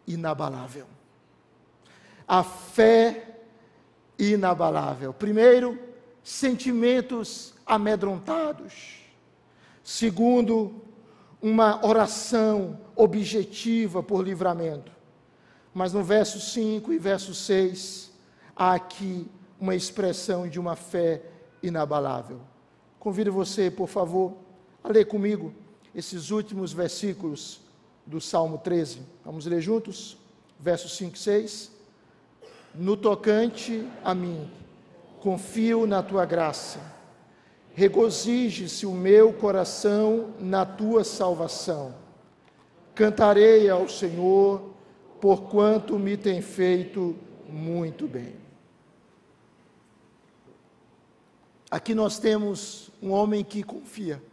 [0.05, 0.85] inabalável.
[2.27, 3.39] A fé
[4.19, 5.13] inabalável.
[5.13, 5.79] Primeiro,
[6.23, 8.99] sentimentos amedrontados.
[9.83, 10.81] Segundo,
[11.41, 14.91] uma oração objetiva por livramento.
[15.73, 18.11] Mas no verso 5 e verso 6,
[18.55, 19.29] há aqui
[19.59, 21.21] uma expressão de uma fé
[21.61, 22.39] inabalável.
[22.99, 24.33] Convido você, por favor,
[24.83, 25.53] a ler comigo
[25.93, 27.61] esses últimos versículos
[28.05, 29.01] do Salmo 13.
[29.23, 30.17] Vamos ler juntos?
[30.59, 31.71] Versos 5 e 6.
[32.73, 34.49] No tocante a mim,
[35.19, 36.79] confio na tua graça.
[37.73, 42.04] Regozije-se o meu coração na tua salvação.
[42.95, 44.71] Cantarei ao Senhor,
[45.19, 47.15] porquanto me tem feito
[47.47, 48.35] muito bem.
[51.69, 54.23] Aqui nós temos um homem que confia.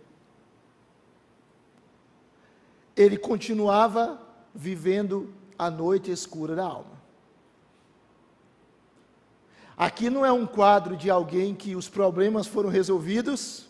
[2.96, 4.20] Ele continuava
[4.54, 7.02] vivendo a noite escura da alma.
[9.76, 13.66] Aqui não é um quadro de alguém que os problemas foram resolvidos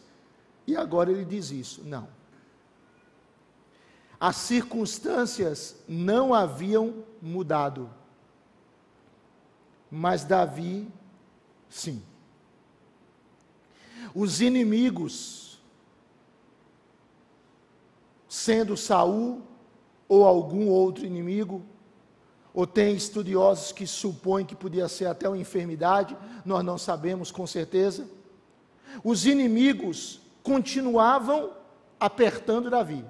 [0.66, 1.82] e agora ele diz isso.
[1.84, 2.06] Não.
[4.22, 7.90] As circunstâncias não haviam mudado.
[9.90, 10.86] Mas Davi,
[11.68, 12.00] sim.
[14.14, 15.60] Os inimigos,
[18.28, 19.42] sendo Saul
[20.08, 21.60] ou algum outro inimigo,
[22.54, 27.44] ou tem estudiosos que supõem que podia ser até uma enfermidade, nós não sabemos com
[27.44, 28.08] certeza.
[29.02, 31.50] Os inimigos continuavam
[31.98, 33.04] apertando Davi,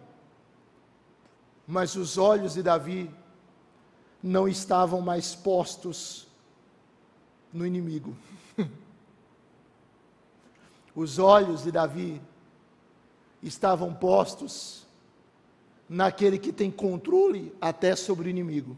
[1.66, 3.10] mas os olhos de Davi
[4.22, 6.26] não estavam mais postos
[7.52, 8.16] no inimigo.
[10.94, 12.20] Os olhos de Davi
[13.42, 14.86] estavam postos
[15.88, 18.76] naquele que tem controle até sobre o inimigo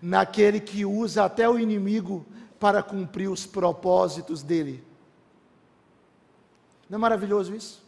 [0.00, 2.26] naquele que usa até o inimigo
[2.58, 4.82] para cumprir os propósitos dele.
[6.88, 7.84] Não é maravilhoso isso?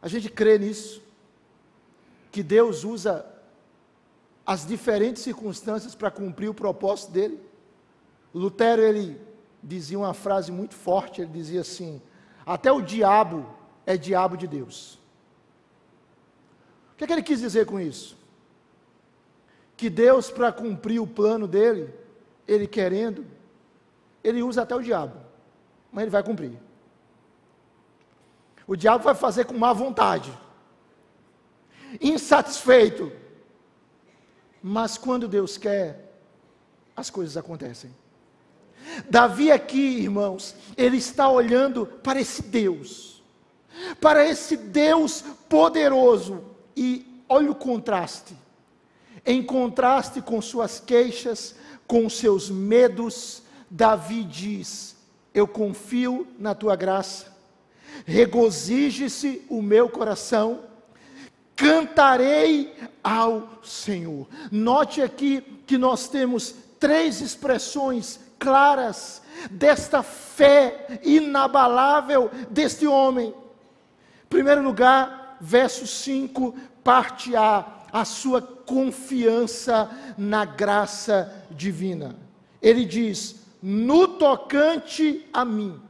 [0.00, 1.02] A gente crê nisso,
[2.30, 3.26] que Deus usa
[4.46, 7.40] as diferentes circunstâncias para cumprir o propósito dele.
[8.32, 9.20] Lutero ele
[9.62, 12.00] dizia uma frase muito forte, ele dizia assim:
[12.46, 13.46] até o diabo
[13.84, 14.98] é diabo de Deus.
[16.92, 18.18] O que, é que ele quis dizer com isso?
[19.78, 21.94] que Deus, para cumprir o plano dele,
[22.48, 23.24] ele querendo,
[24.24, 25.16] ele usa até o diabo,
[25.92, 26.58] mas ele vai cumprir.
[28.68, 30.30] O diabo vai fazer com má vontade,
[32.02, 33.10] insatisfeito,
[34.62, 36.12] mas quando Deus quer,
[36.94, 37.90] as coisas acontecem.
[39.08, 43.22] Davi aqui, irmãos, ele está olhando para esse Deus,
[44.02, 46.44] para esse Deus poderoso,
[46.76, 48.36] e olha o contraste.
[49.24, 51.54] Em contraste com suas queixas,
[51.86, 54.94] com seus medos, Davi diz:
[55.32, 57.37] Eu confio na tua graça,
[58.06, 60.60] regozije-se o meu coração,
[61.56, 64.26] cantarei ao Senhor.
[64.50, 73.28] Note aqui que nós temos três expressões claras desta fé inabalável deste homem.
[73.28, 82.16] Em primeiro lugar, verso 5, parte A a sua confiança na graça divina.
[82.60, 85.80] Ele diz: no tocante a mim.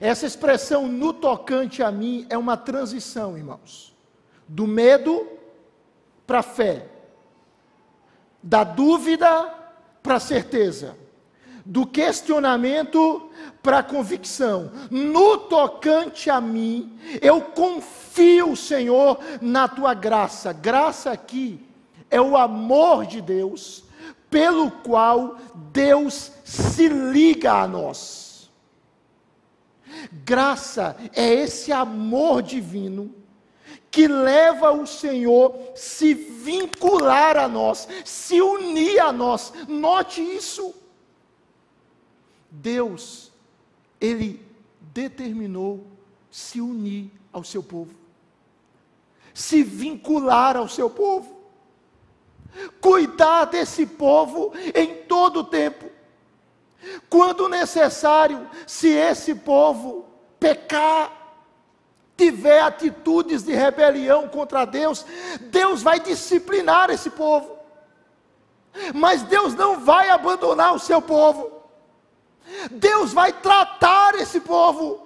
[0.00, 3.94] Essa expressão no tocante a mim é uma transição, irmãos,
[4.48, 5.26] do medo
[6.26, 6.86] para a fé,
[8.42, 9.52] da dúvida
[10.02, 10.96] para a certeza,
[11.64, 13.30] do questionamento
[13.62, 14.70] para a convicção.
[14.90, 20.52] No tocante a mim, eu confio, Senhor, na tua graça.
[20.52, 21.60] Graça aqui
[22.10, 23.84] é o amor de Deus,
[24.28, 25.36] pelo qual
[25.72, 28.23] Deus se liga a nós.
[30.12, 33.14] Graça é esse amor divino
[33.90, 39.52] que leva o Senhor se vincular a nós, se unir a nós.
[39.68, 40.74] Note isso.
[42.50, 43.32] Deus
[44.00, 44.44] ele
[44.80, 45.86] determinou
[46.30, 47.94] se unir ao seu povo,
[49.32, 51.40] se vincular ao seu povo,
[52.80, 55.93] cuidar desse povo em todo o tempo.
[57.08, 60.06] Quando necessário, se esse povo
[60.38, 61.10] pecar,
[62.16, 65.04] tiver atitudes de rebelião contra Deus,
[65.40, 67.58] Deus vai disciplinar esse povo.
[68.94, 71.52] Mas Deus não vai abandonar o seu povo.
[72.70, 75.02] Deus vai tratar esse povo.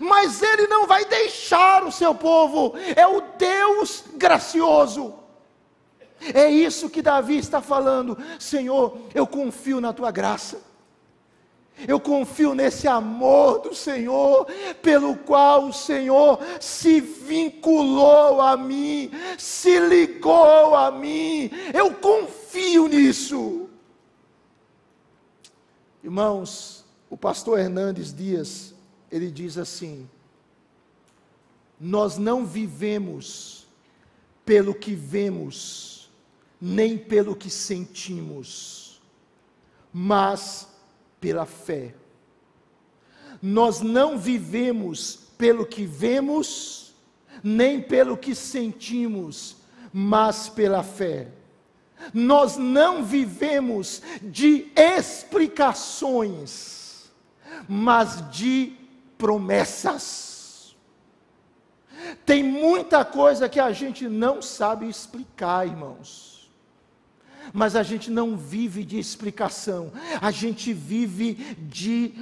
[0.00, 2.74] Mas ele não vai deixar o seu povo.
[2.96, 5.14] É o Deus gracioso.
[6.34, 8.18] É isso que Davi está falando.
[8.38, 10.67] Senhor, eu confio na tua graça.
[11.86, 14.46] Eu confio nesse amor do Senhor,
[14.82, 21.50] pelo qual o Senhor se vinculou a mim, se ligou a mim.
[21.72, 23.68] Eu confio nisso.
[26.02, 28.74] Irmãos, o pastor Hernandes Dias,
[29.10, 30.08] ele diz assim:
[31.78, 33.68] Nós não vivemos
[34.44, 36.10] pelo que vemos,
[36.60, 39.00] nem pelo que sentimos,
[39.92, 40.66] mas
[41.20, 41.94] pela fé.
[43.40, 46.92] Nós não vivemos pelo que vemos,
[47.42, 49.56] nem pelo que sentimos,
[49.92, 51.28] mas pela fé.
[52.12, 57.12] Nós não vivemos de explicações,
[57.68, 58.72] mas de
[59.16, 60.76] promessas.
[62.24, 66.37] Tem muita coisa que a gente não sabe explicar, irmãos
[67.52, 72.14] mas a gente não vive de explicação, a gente vive de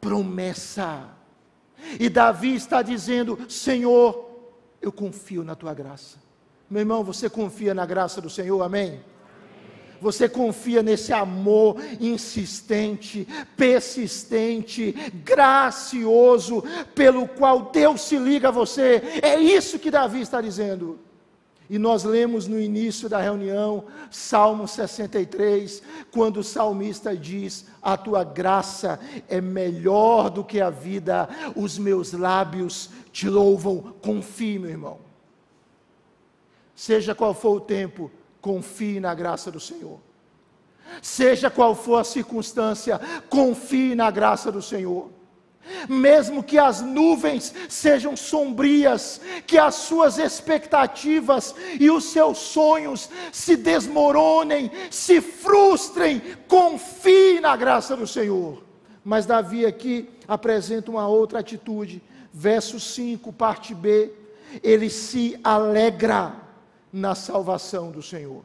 [0.00, 1.08] promessa.
[1.98, 4.30] E Davi está dizendo: Senhor,
[4.80, 6.18] eu confio na tua graça.
[6.68, 9.00] Meu irmão, você confia na graça do Senhor, amém?
[10.00, 13.26] Você confia nesse amor insistente,
[13.56, 14.92] persistente,
[15.24, 16.62] gracioso,
[16.94, 19.02] pelo qual Deus se liga a você.
[19.22, 20.98] É isso que Davi está dizendo.
[21.68, 28.22] E nós lemos no início da reunião, Salmo 63, quando o salmista diz: A tua
[28.22, 33.94] graça é melhor do que a vida, os meus lábios te louvam.
[34.02, 34.98] Confie, meu irmão.
[36.76, 38.10] Seja qual for o tempo,
[38.40, 39.98] confie na graça do Senhor.
[41.00, 43.00] Seja qual for a circunstância,
[43.30, 45.10] confie na graça do Senhor
[45.88, 53.56] mesmo que as nuvens sejam sombrias, que as suas expectativas e os seus sonhos se
[53.56, 58.62] desmoronem, se frustrem, confie na graça do Senhor.
[59.04, 62.02] Mas Davi aqui apresenta uma outra atitude,
[62.32, 64.10] verso 5, parte B,
[64.62, 66.34] ele se alegra
[66.92, 68.42] na salvação do Senhor.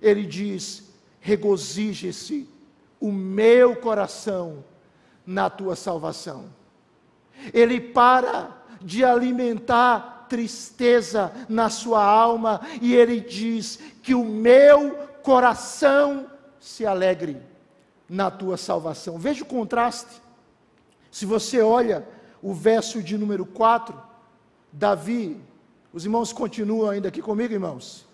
[0.00, 2.48] Ele diz: regozije-se
[3.00, 4.64] o meu coração
[5.24, 6.61] na tua salvação
[7.52, 16.26] ele para de alimentar tristeza na sua alma e ele diz: Que o meu coração
[16.58, 17.40] se alegre
[18.08, 19.18] na tua salvação.
[19.18, 20.20] Veja o contraste.
[21.10, 22.06] Se você olha
[22.42, 23.94] o verso de número 4,
[24.72, 25.38] Davi,
[25.92, 28.06] os irmãos continuam ainda aqui comigo, irmãos?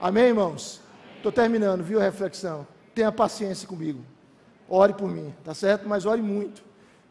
[0.00, 0.80] Amém, irmãos?
[1.16, 2.66] Estou terminando, viu a reflexão?
[2.94, 4.00] Tenha paciência comigo.
[4.68, 5.88] Ore por mim, tá certo?
[5.88, 6.62] Mas ore muito,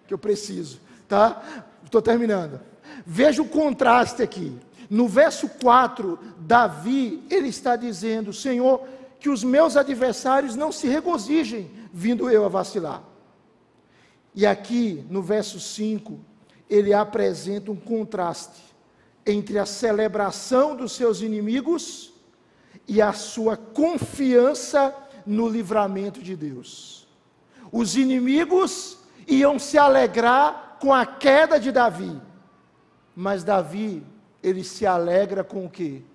[0.08, 0.80] que eu preciso
[1.10, 1.66] tá?
[1.84, 2.62] Estou terminando.
[3.06, 4.56] Veja o contraste aqui.
[4.90, 8.88] No verso 4, Davi, ele está dizendo: Senhor,
[9.20, 13.04] que os meus adversários não se regozijem, vindo eu a vacilar.
[14.34, 16.20] E aqui, no verso 5,
[16.70, 18.62] ele apresenta um contraste
[19.26, 22.14] entre a celebração dos seus inimigos
[22.88, 24.96] e a sua confiança
[25.26, 27.08] no livramento de Deus.
[27.72, 28.98] Os inimigos
[29.28, 32.20] iam se alegrar com a queda de Davi.
[33.16, 34.06] Mas Davi,
[34.42, 36.06] ele se alegra com o que?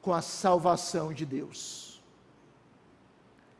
[0.00, 2.02] Com a salvação de Deus.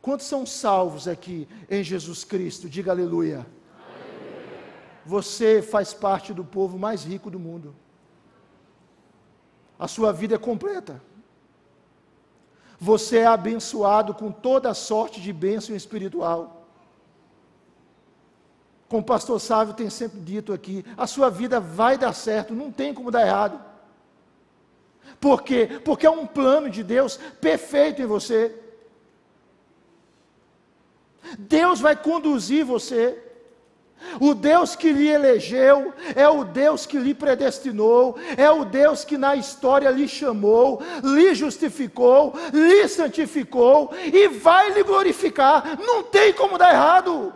[0.02, 2.68] Quantos são salvos aqui em Jesus Cristo?
[2.68, 3.38] Diga aleluia.
[3.38, 4.64] aleluia.
[5.04, 7.74] Você faz parte do povo mais rico do mundo.
[9.78, 11.02] A sua vida é completa.
[12.78, 16.65] Você é abençoado com toda sorte de bênção espiritual.
[18.89, 22.70] Como o pastor Sávio tem sempre dito aqui, a sua vida vai dar certo, não
[22.70, 23.61] tem como dar errado.
[25.20, 25.80] Por quê?
[25.84, 28.55] Porque é um plano de Deus perfeito em você.
[31.39, 33.22] Deus vai conduzir você.
[34.20, 39.16] O Deus que lhe elegeu, é o Deus que lhe predestinou, é o Deus que
[39.16, 45.78] na história lhe chamou, lhe justificou, lhe santificou e vai lhe glorificar.
[45.80, 47.32] Não tem como dar errado.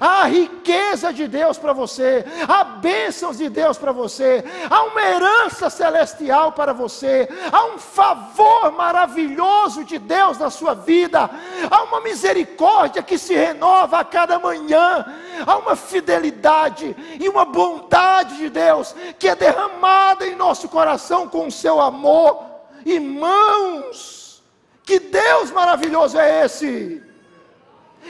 [0.00, 5.70] Há riqueza de Deus para você, há bênçãos de Deus para você, há uma herança
[5.70, 11.30] celestial para você, há um favor maravilhoso de Deus na sua vida,
[11.70, 15.04] há uma misericórdia que se renova a cada manhã,
[15.46, 21.46] há uma fidelidade e uma bondade de Deus que é derramada em nosso coração com
[21.46, 22.44] o seu amor.
[22.84, 24.42] Irmãos,
[24.84, 27.05] que Deus maravilhoso é esse!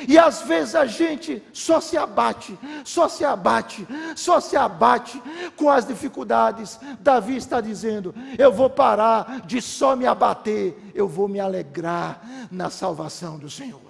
[0.07, 5.23] E às vezes a gente só se abate, só se abate, só se abate
[5.57, 6.79] com as dificuldades.
[7.01, 12.21] Davi está dizendo: eu vou parar de só me abater, eu vou me alegrar
[12.51, 13.81] na salvação do Senhor.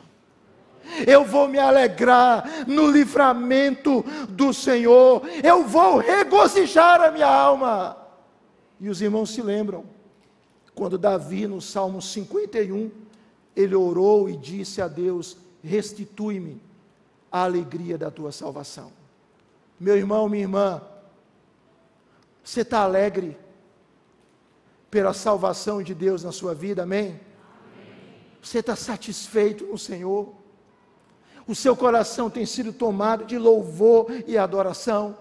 [1.07, 7.97] Eu vou me alegrar no livramento do Senhor, eu vou regozijar a minha alma.
[8.79, 9.85] E os irmãos se lembram,
[10.75, 12.91] quando Davi, no Salmo 51,
[13.57, 16.61] ele orou e disse a Deus: restitui-me
[17.31, 18.93] a alegria da tua salvação.
[19.79, 20.81] Meu irmão, minha irmã,
[22.43, 23.37] você está alegre
[24.91, 27.09] pela salvação de Deus na sua vida, amém?
[27.09, 27.21] amém.
[28.41, 30.33] Você está satisfeito no Senhor?
[31.47, 35.17] O seu coração tem sido tomado de louvor e adoração?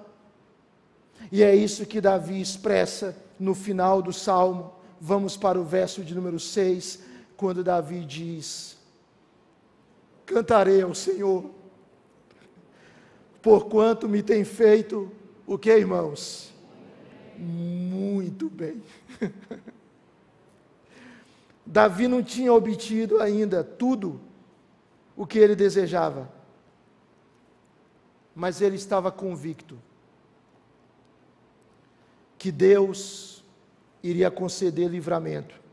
[1.32, 4.74] E é isso que Davi expressa no final do salmo.
[5.00, 7.00] Vamos para o verso de número 6,
[7.36, 8.75] quando Davi diz:
[10.26, 11.50] cantarei ao Senhor,
[13.42, 15.12] porquanto me tem feito
[15.46, 16.54] o que, irmãos?
[17.38, 18.82] Muito bem.
[21.66, 24.22] Davi não tinha obtido ainda tudo
[25.16, 26.30] o que ele desejava,
[28.36, 29.78] mas ele estava convicto
[32.38, 33.44] que Deus
[34.04, 35.64] iria conceder livramento.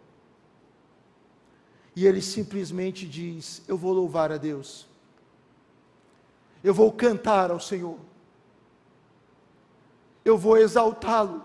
[1.95, 4.87] E ele simplesmente diz: Eu vou louvar a Deus,
[6.65, 7.99] eu vou cantar ao Senhor,
[10.25, 11.45] eu vou exaltá-lo,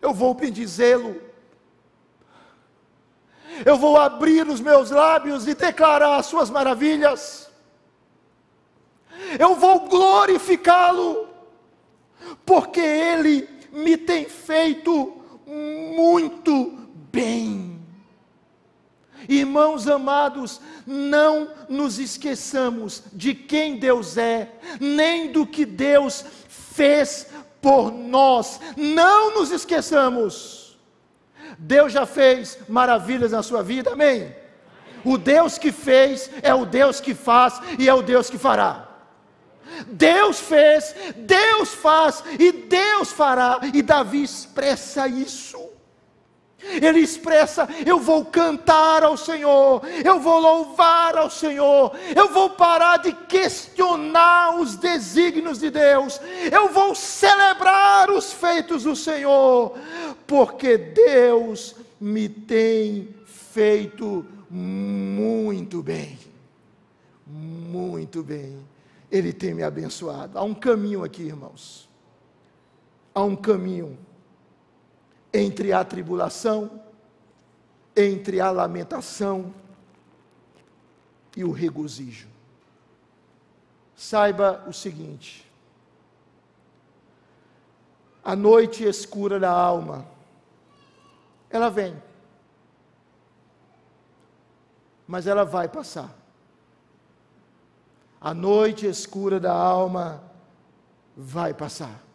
[0.00, 1.20] eu vou bendizê-lo,
[3.64, 7.50] eu vou abrir os meus lábios e declarar as suas maravilhas,
[9.38, 11.28] eu vou glorificá-lo,
[12.46, 16.78] porque ele me tem feito muito
[17.12, 17.79] bem.
[19.28, 24.50] Irmãos amados, não nos esqueçamos de quem Deus é,
[24.80, 27.28] nem do que Deus fez
[27.60, 28.60] por nós.
[28.76, 30.78] Não nos esqueçamos.
[31.58, 34.34] Deus já fez maravilhas na sua vida, amém?
[35.04, 38.88] O Deus que fez é o Deus que faz e é o Deus que fará.
[39.86, 45.58] Deus fez, Deus faz e Deus fará, e Davi expressa isso.
[46.62, 52.98] Ele expressa: eu vou cantar ao Senhor, eu vou louvar ao Senhor, eu vou parar
[52.98, 56.20] de questionar os desígnios de Deus,
[56.52, 59.76] eu vou celebrar os feitos do Senhor,
[60.26, 66.18] porque Deus me tem feito muito bem,
[67.26, 68.58] muito bem,
[69.10, 70.38] Ele tem me abençoado.
[70.38, 71.88] Há um caminho aqui, irmãos,
[73.14, 73.98] há um caminho
[75.32, 76.82] entre a tribulação,
[77.96, 79.54] entre a lamentação
[81.36, 82.28] e o regozijo.
[83.94, 85.50] Saiba o seguinte:
[88.24, 90.06] a noite escura da alma,
[91.48, 92.00] ela vem,
[95.06, 96.14] mas ela vai passar.
[98.20, 100.22] A noite escura da alma
[101.16, 102.09] vai passar.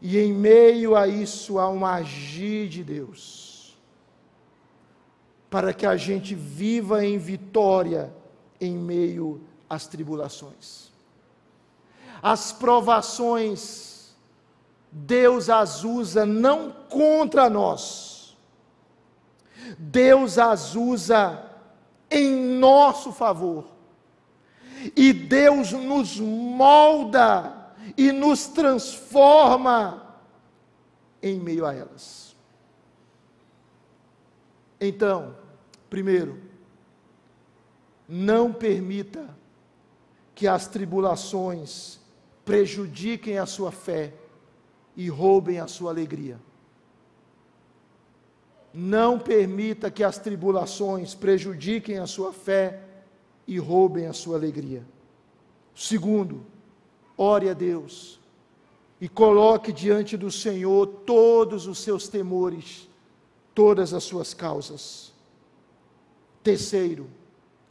[0.00, 3.76] E em meio a isso há um agir de Deus,
[5.50, 8.12] para que a gente viva em vitória
[8.60, 10.88] em meio às tribulações.
[12.22, 14.16] As provações,
[14.90, 18.36] Deus as usa não contra nós,
[19.78, 21.44] Deus as usa
[22.10, 23.66] em nosso favor,
[24.94, 27.57] e Deus nos molda
[27.98, 30.06] e nos transforma
[31.20, 32.36] em meio a elas.
[34.80, 35.34] Então,
[35.90, 36.40] primeiro,
[38.08, 39.28] não permita
[40.32, 41.98] que as tribulações
[42.44, 44.14] prejudiquem a sua fé
[44.96, 46.38] e roubem a sua alegria.
[48.72, 52.80] Não permita que as tribulações prejudiquem a sua fé
[53.44, 54.86] e roubem a sua alegria.
[55.74, 56.46] Segundo,
[57.18, 58.20] ore a Deus
[59.00, 62.88] e coloque diante do Senhor todos os seus temores,
[63.54, 65.12] todas as suas causas.
[66.42, 67.10] Terceiro,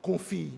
[0.01, 0.53] confie.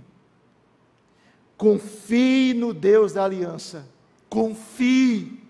[1.56, 3.88] Confie no Deus da aliança.
[4.28, 5.44] Confie.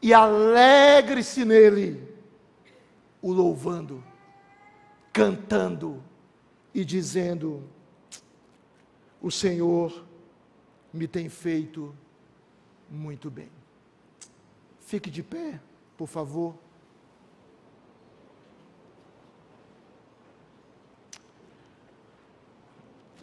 [0.00, 2.14] E alegre-se nele,
[3.22, 4.04] o louvando,
[5.12, 6.02] cantando
[6.74, 7.62] e dizendo:
[9.22, 10.04] O Senhor
[10.92, 11.94] me tem feito
[12.90, 13.50] muito bem.
[14.80, 15.60] Fique de pé,
[15.96, 16.54] por favor.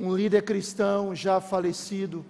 [0.02, 2.26] um líder cristão já falecido,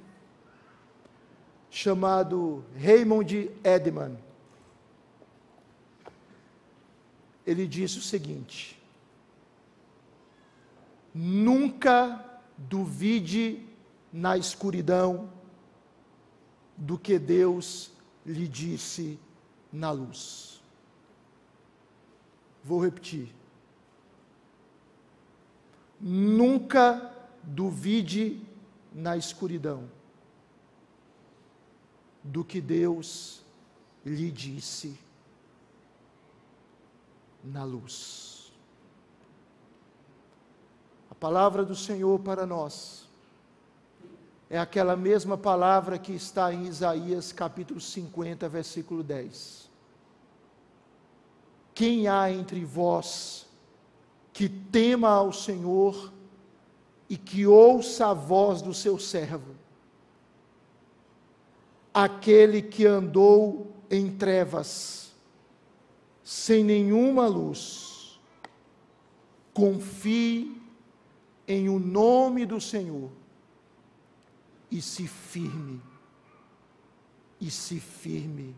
[1.69, 4.17] chamado Raymond Edman.
[7.47, 8.77] Ele disse o seguinte:
[11.15, 13.65] Nunca duvide
[14.11, 15.29] na escuridão
[16.81, 17.91] do que Deus
[18.25, 19.19] lhe disse
[19.71, 20.63] na luz.
[22.63, 23.31] Vou repetir.
[25.99, 28.41] Nunca duvide
[28.91, 29.87] na escuridão
[32.23, 33.45] do que Deus
[34.03, 34.99] lhe disse
[37.43, 38.51] na luz.
[41.11, 43.07] A palavra do Senhor para nós
[44.51, 49.69] é aquela mesma palavra que está em Isaías capítulo 50, versículo 10.
[51.73, 53.47] Quem há entre vós
[54.33, 56.11] que tema ao Senhor
[57.09, 59.55] e que ouça a voz do seu servo.
[61.93, 65.13] Aquele que andou em trevas,
[66.25, 68.19] sem nenhuma luz,
[69.53, 70.61] confie
[71.47, 73.20] em o nome do Senhor
[74.71, 75.81] e se firme,
[77.39, 78.55] e se firme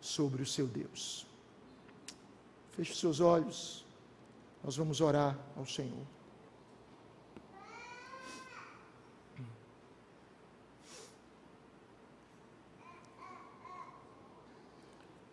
[0.00, 1.26] sobre o seu Deus.
[2.72, 3.86] Feche seus olhos,
[4.62, 6.06] nós vamos orar ao Senhor.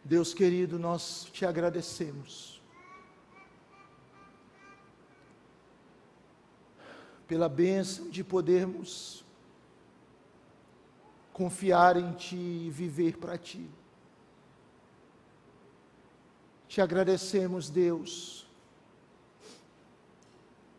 [0.03, 2.61] Deus querido, nós te agradecemos
[7.27, 9.24] pela bênção de podermos
[11.35, 13.69] confiar em Ti e viver para Ti.
[16.65, 18.47] Te agradecemos, Deus,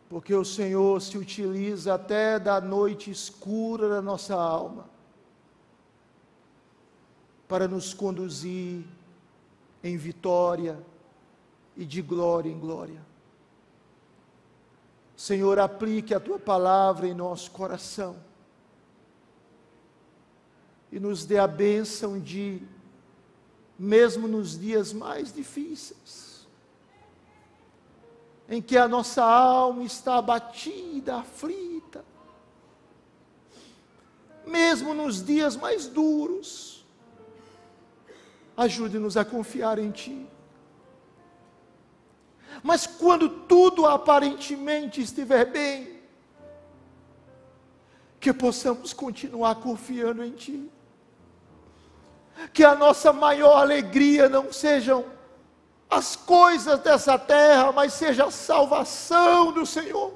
[0.09, 4.89] porque o Senhor se utiliza até da noite escura da nossa alma
[7.47, 8.83] para nos conduzir
[9.83, 10.83] em vitória
[11.75, 13.05] e de glória em glória.
[15.15, 18.25] Senhor, aplique a tua palavra em nosso coração
[20.91, 22.61] e nos dê a bênção de,
[23.77, 26.47] mesmo nos dias mais difíceis,
[28.49, 32.05] em que a nossa alma está abatida, aflita,
[34.45, 36.85] mesmo nos dias mais duros,
[38.55, 40.25] ajude-nos a confiar em Ti.
[42.63, 45.97] Mas quando tudo aparentemente estiver bem,
[48.19, 50.71] que possamos continuar confiando em Ti.
[52.53, 55.05] Que a nossa maior alegria não sejam
[55.89, 60.13] as coisas dessa terra, mas seja a salvação do Senhor.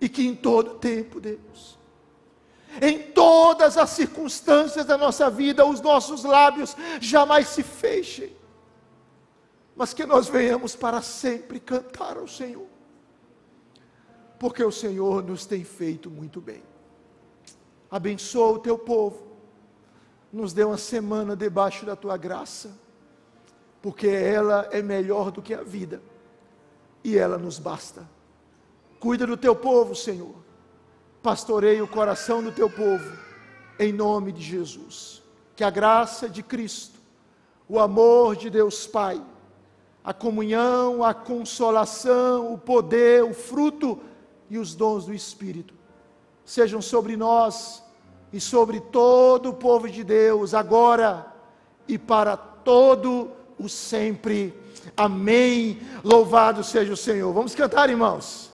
[0.00, 1.78] E que em todo tempo, Deus,
[2.80, 8.34] em todas as circunstâncias da nossa vida, os nossos lábios jamais se fechem,
[9.76, 12.66] mas que nós venhamos para sempre cantar ao Senhor,
[14.38, 16.62] porque o Senhor nos tem feito muito bem.
[17.90, 19.31] Abençoa o teu povo,
[20.32, 22.70] nos dê uma semana debaixo da tua graça,
[23.80, 26.02] porque ela é melhor do que a vida
[27.04, 28.08] e ela nos basta.
[28.98, 30.42] Cuida do teu povo, Senhor
[31.22, 33.16] pastoreie o coração do teu povo,
[33.78, 35.22] em nome de Jesus.
[35.54, 36.98] Que a graça de Cristo,
[37.68, 39.22] o amor de Deus Pai,
[40.02, 44.00] a comunhão, a consolação, o poder, o fruto
[44.50, 45.74] e os dons do Espírito
[46.44, 47.81] sejam sobre nós
[48.32, 51.26] e sobre todo o povo de Deus, agora
[51.86, 54.54] e para todo o sempre.
[54.96, 55.80] Amém.
[56.02, 57.32] Louvado seja o Senhor.
[57.32, 58.50] Vamos cantar, irmãos.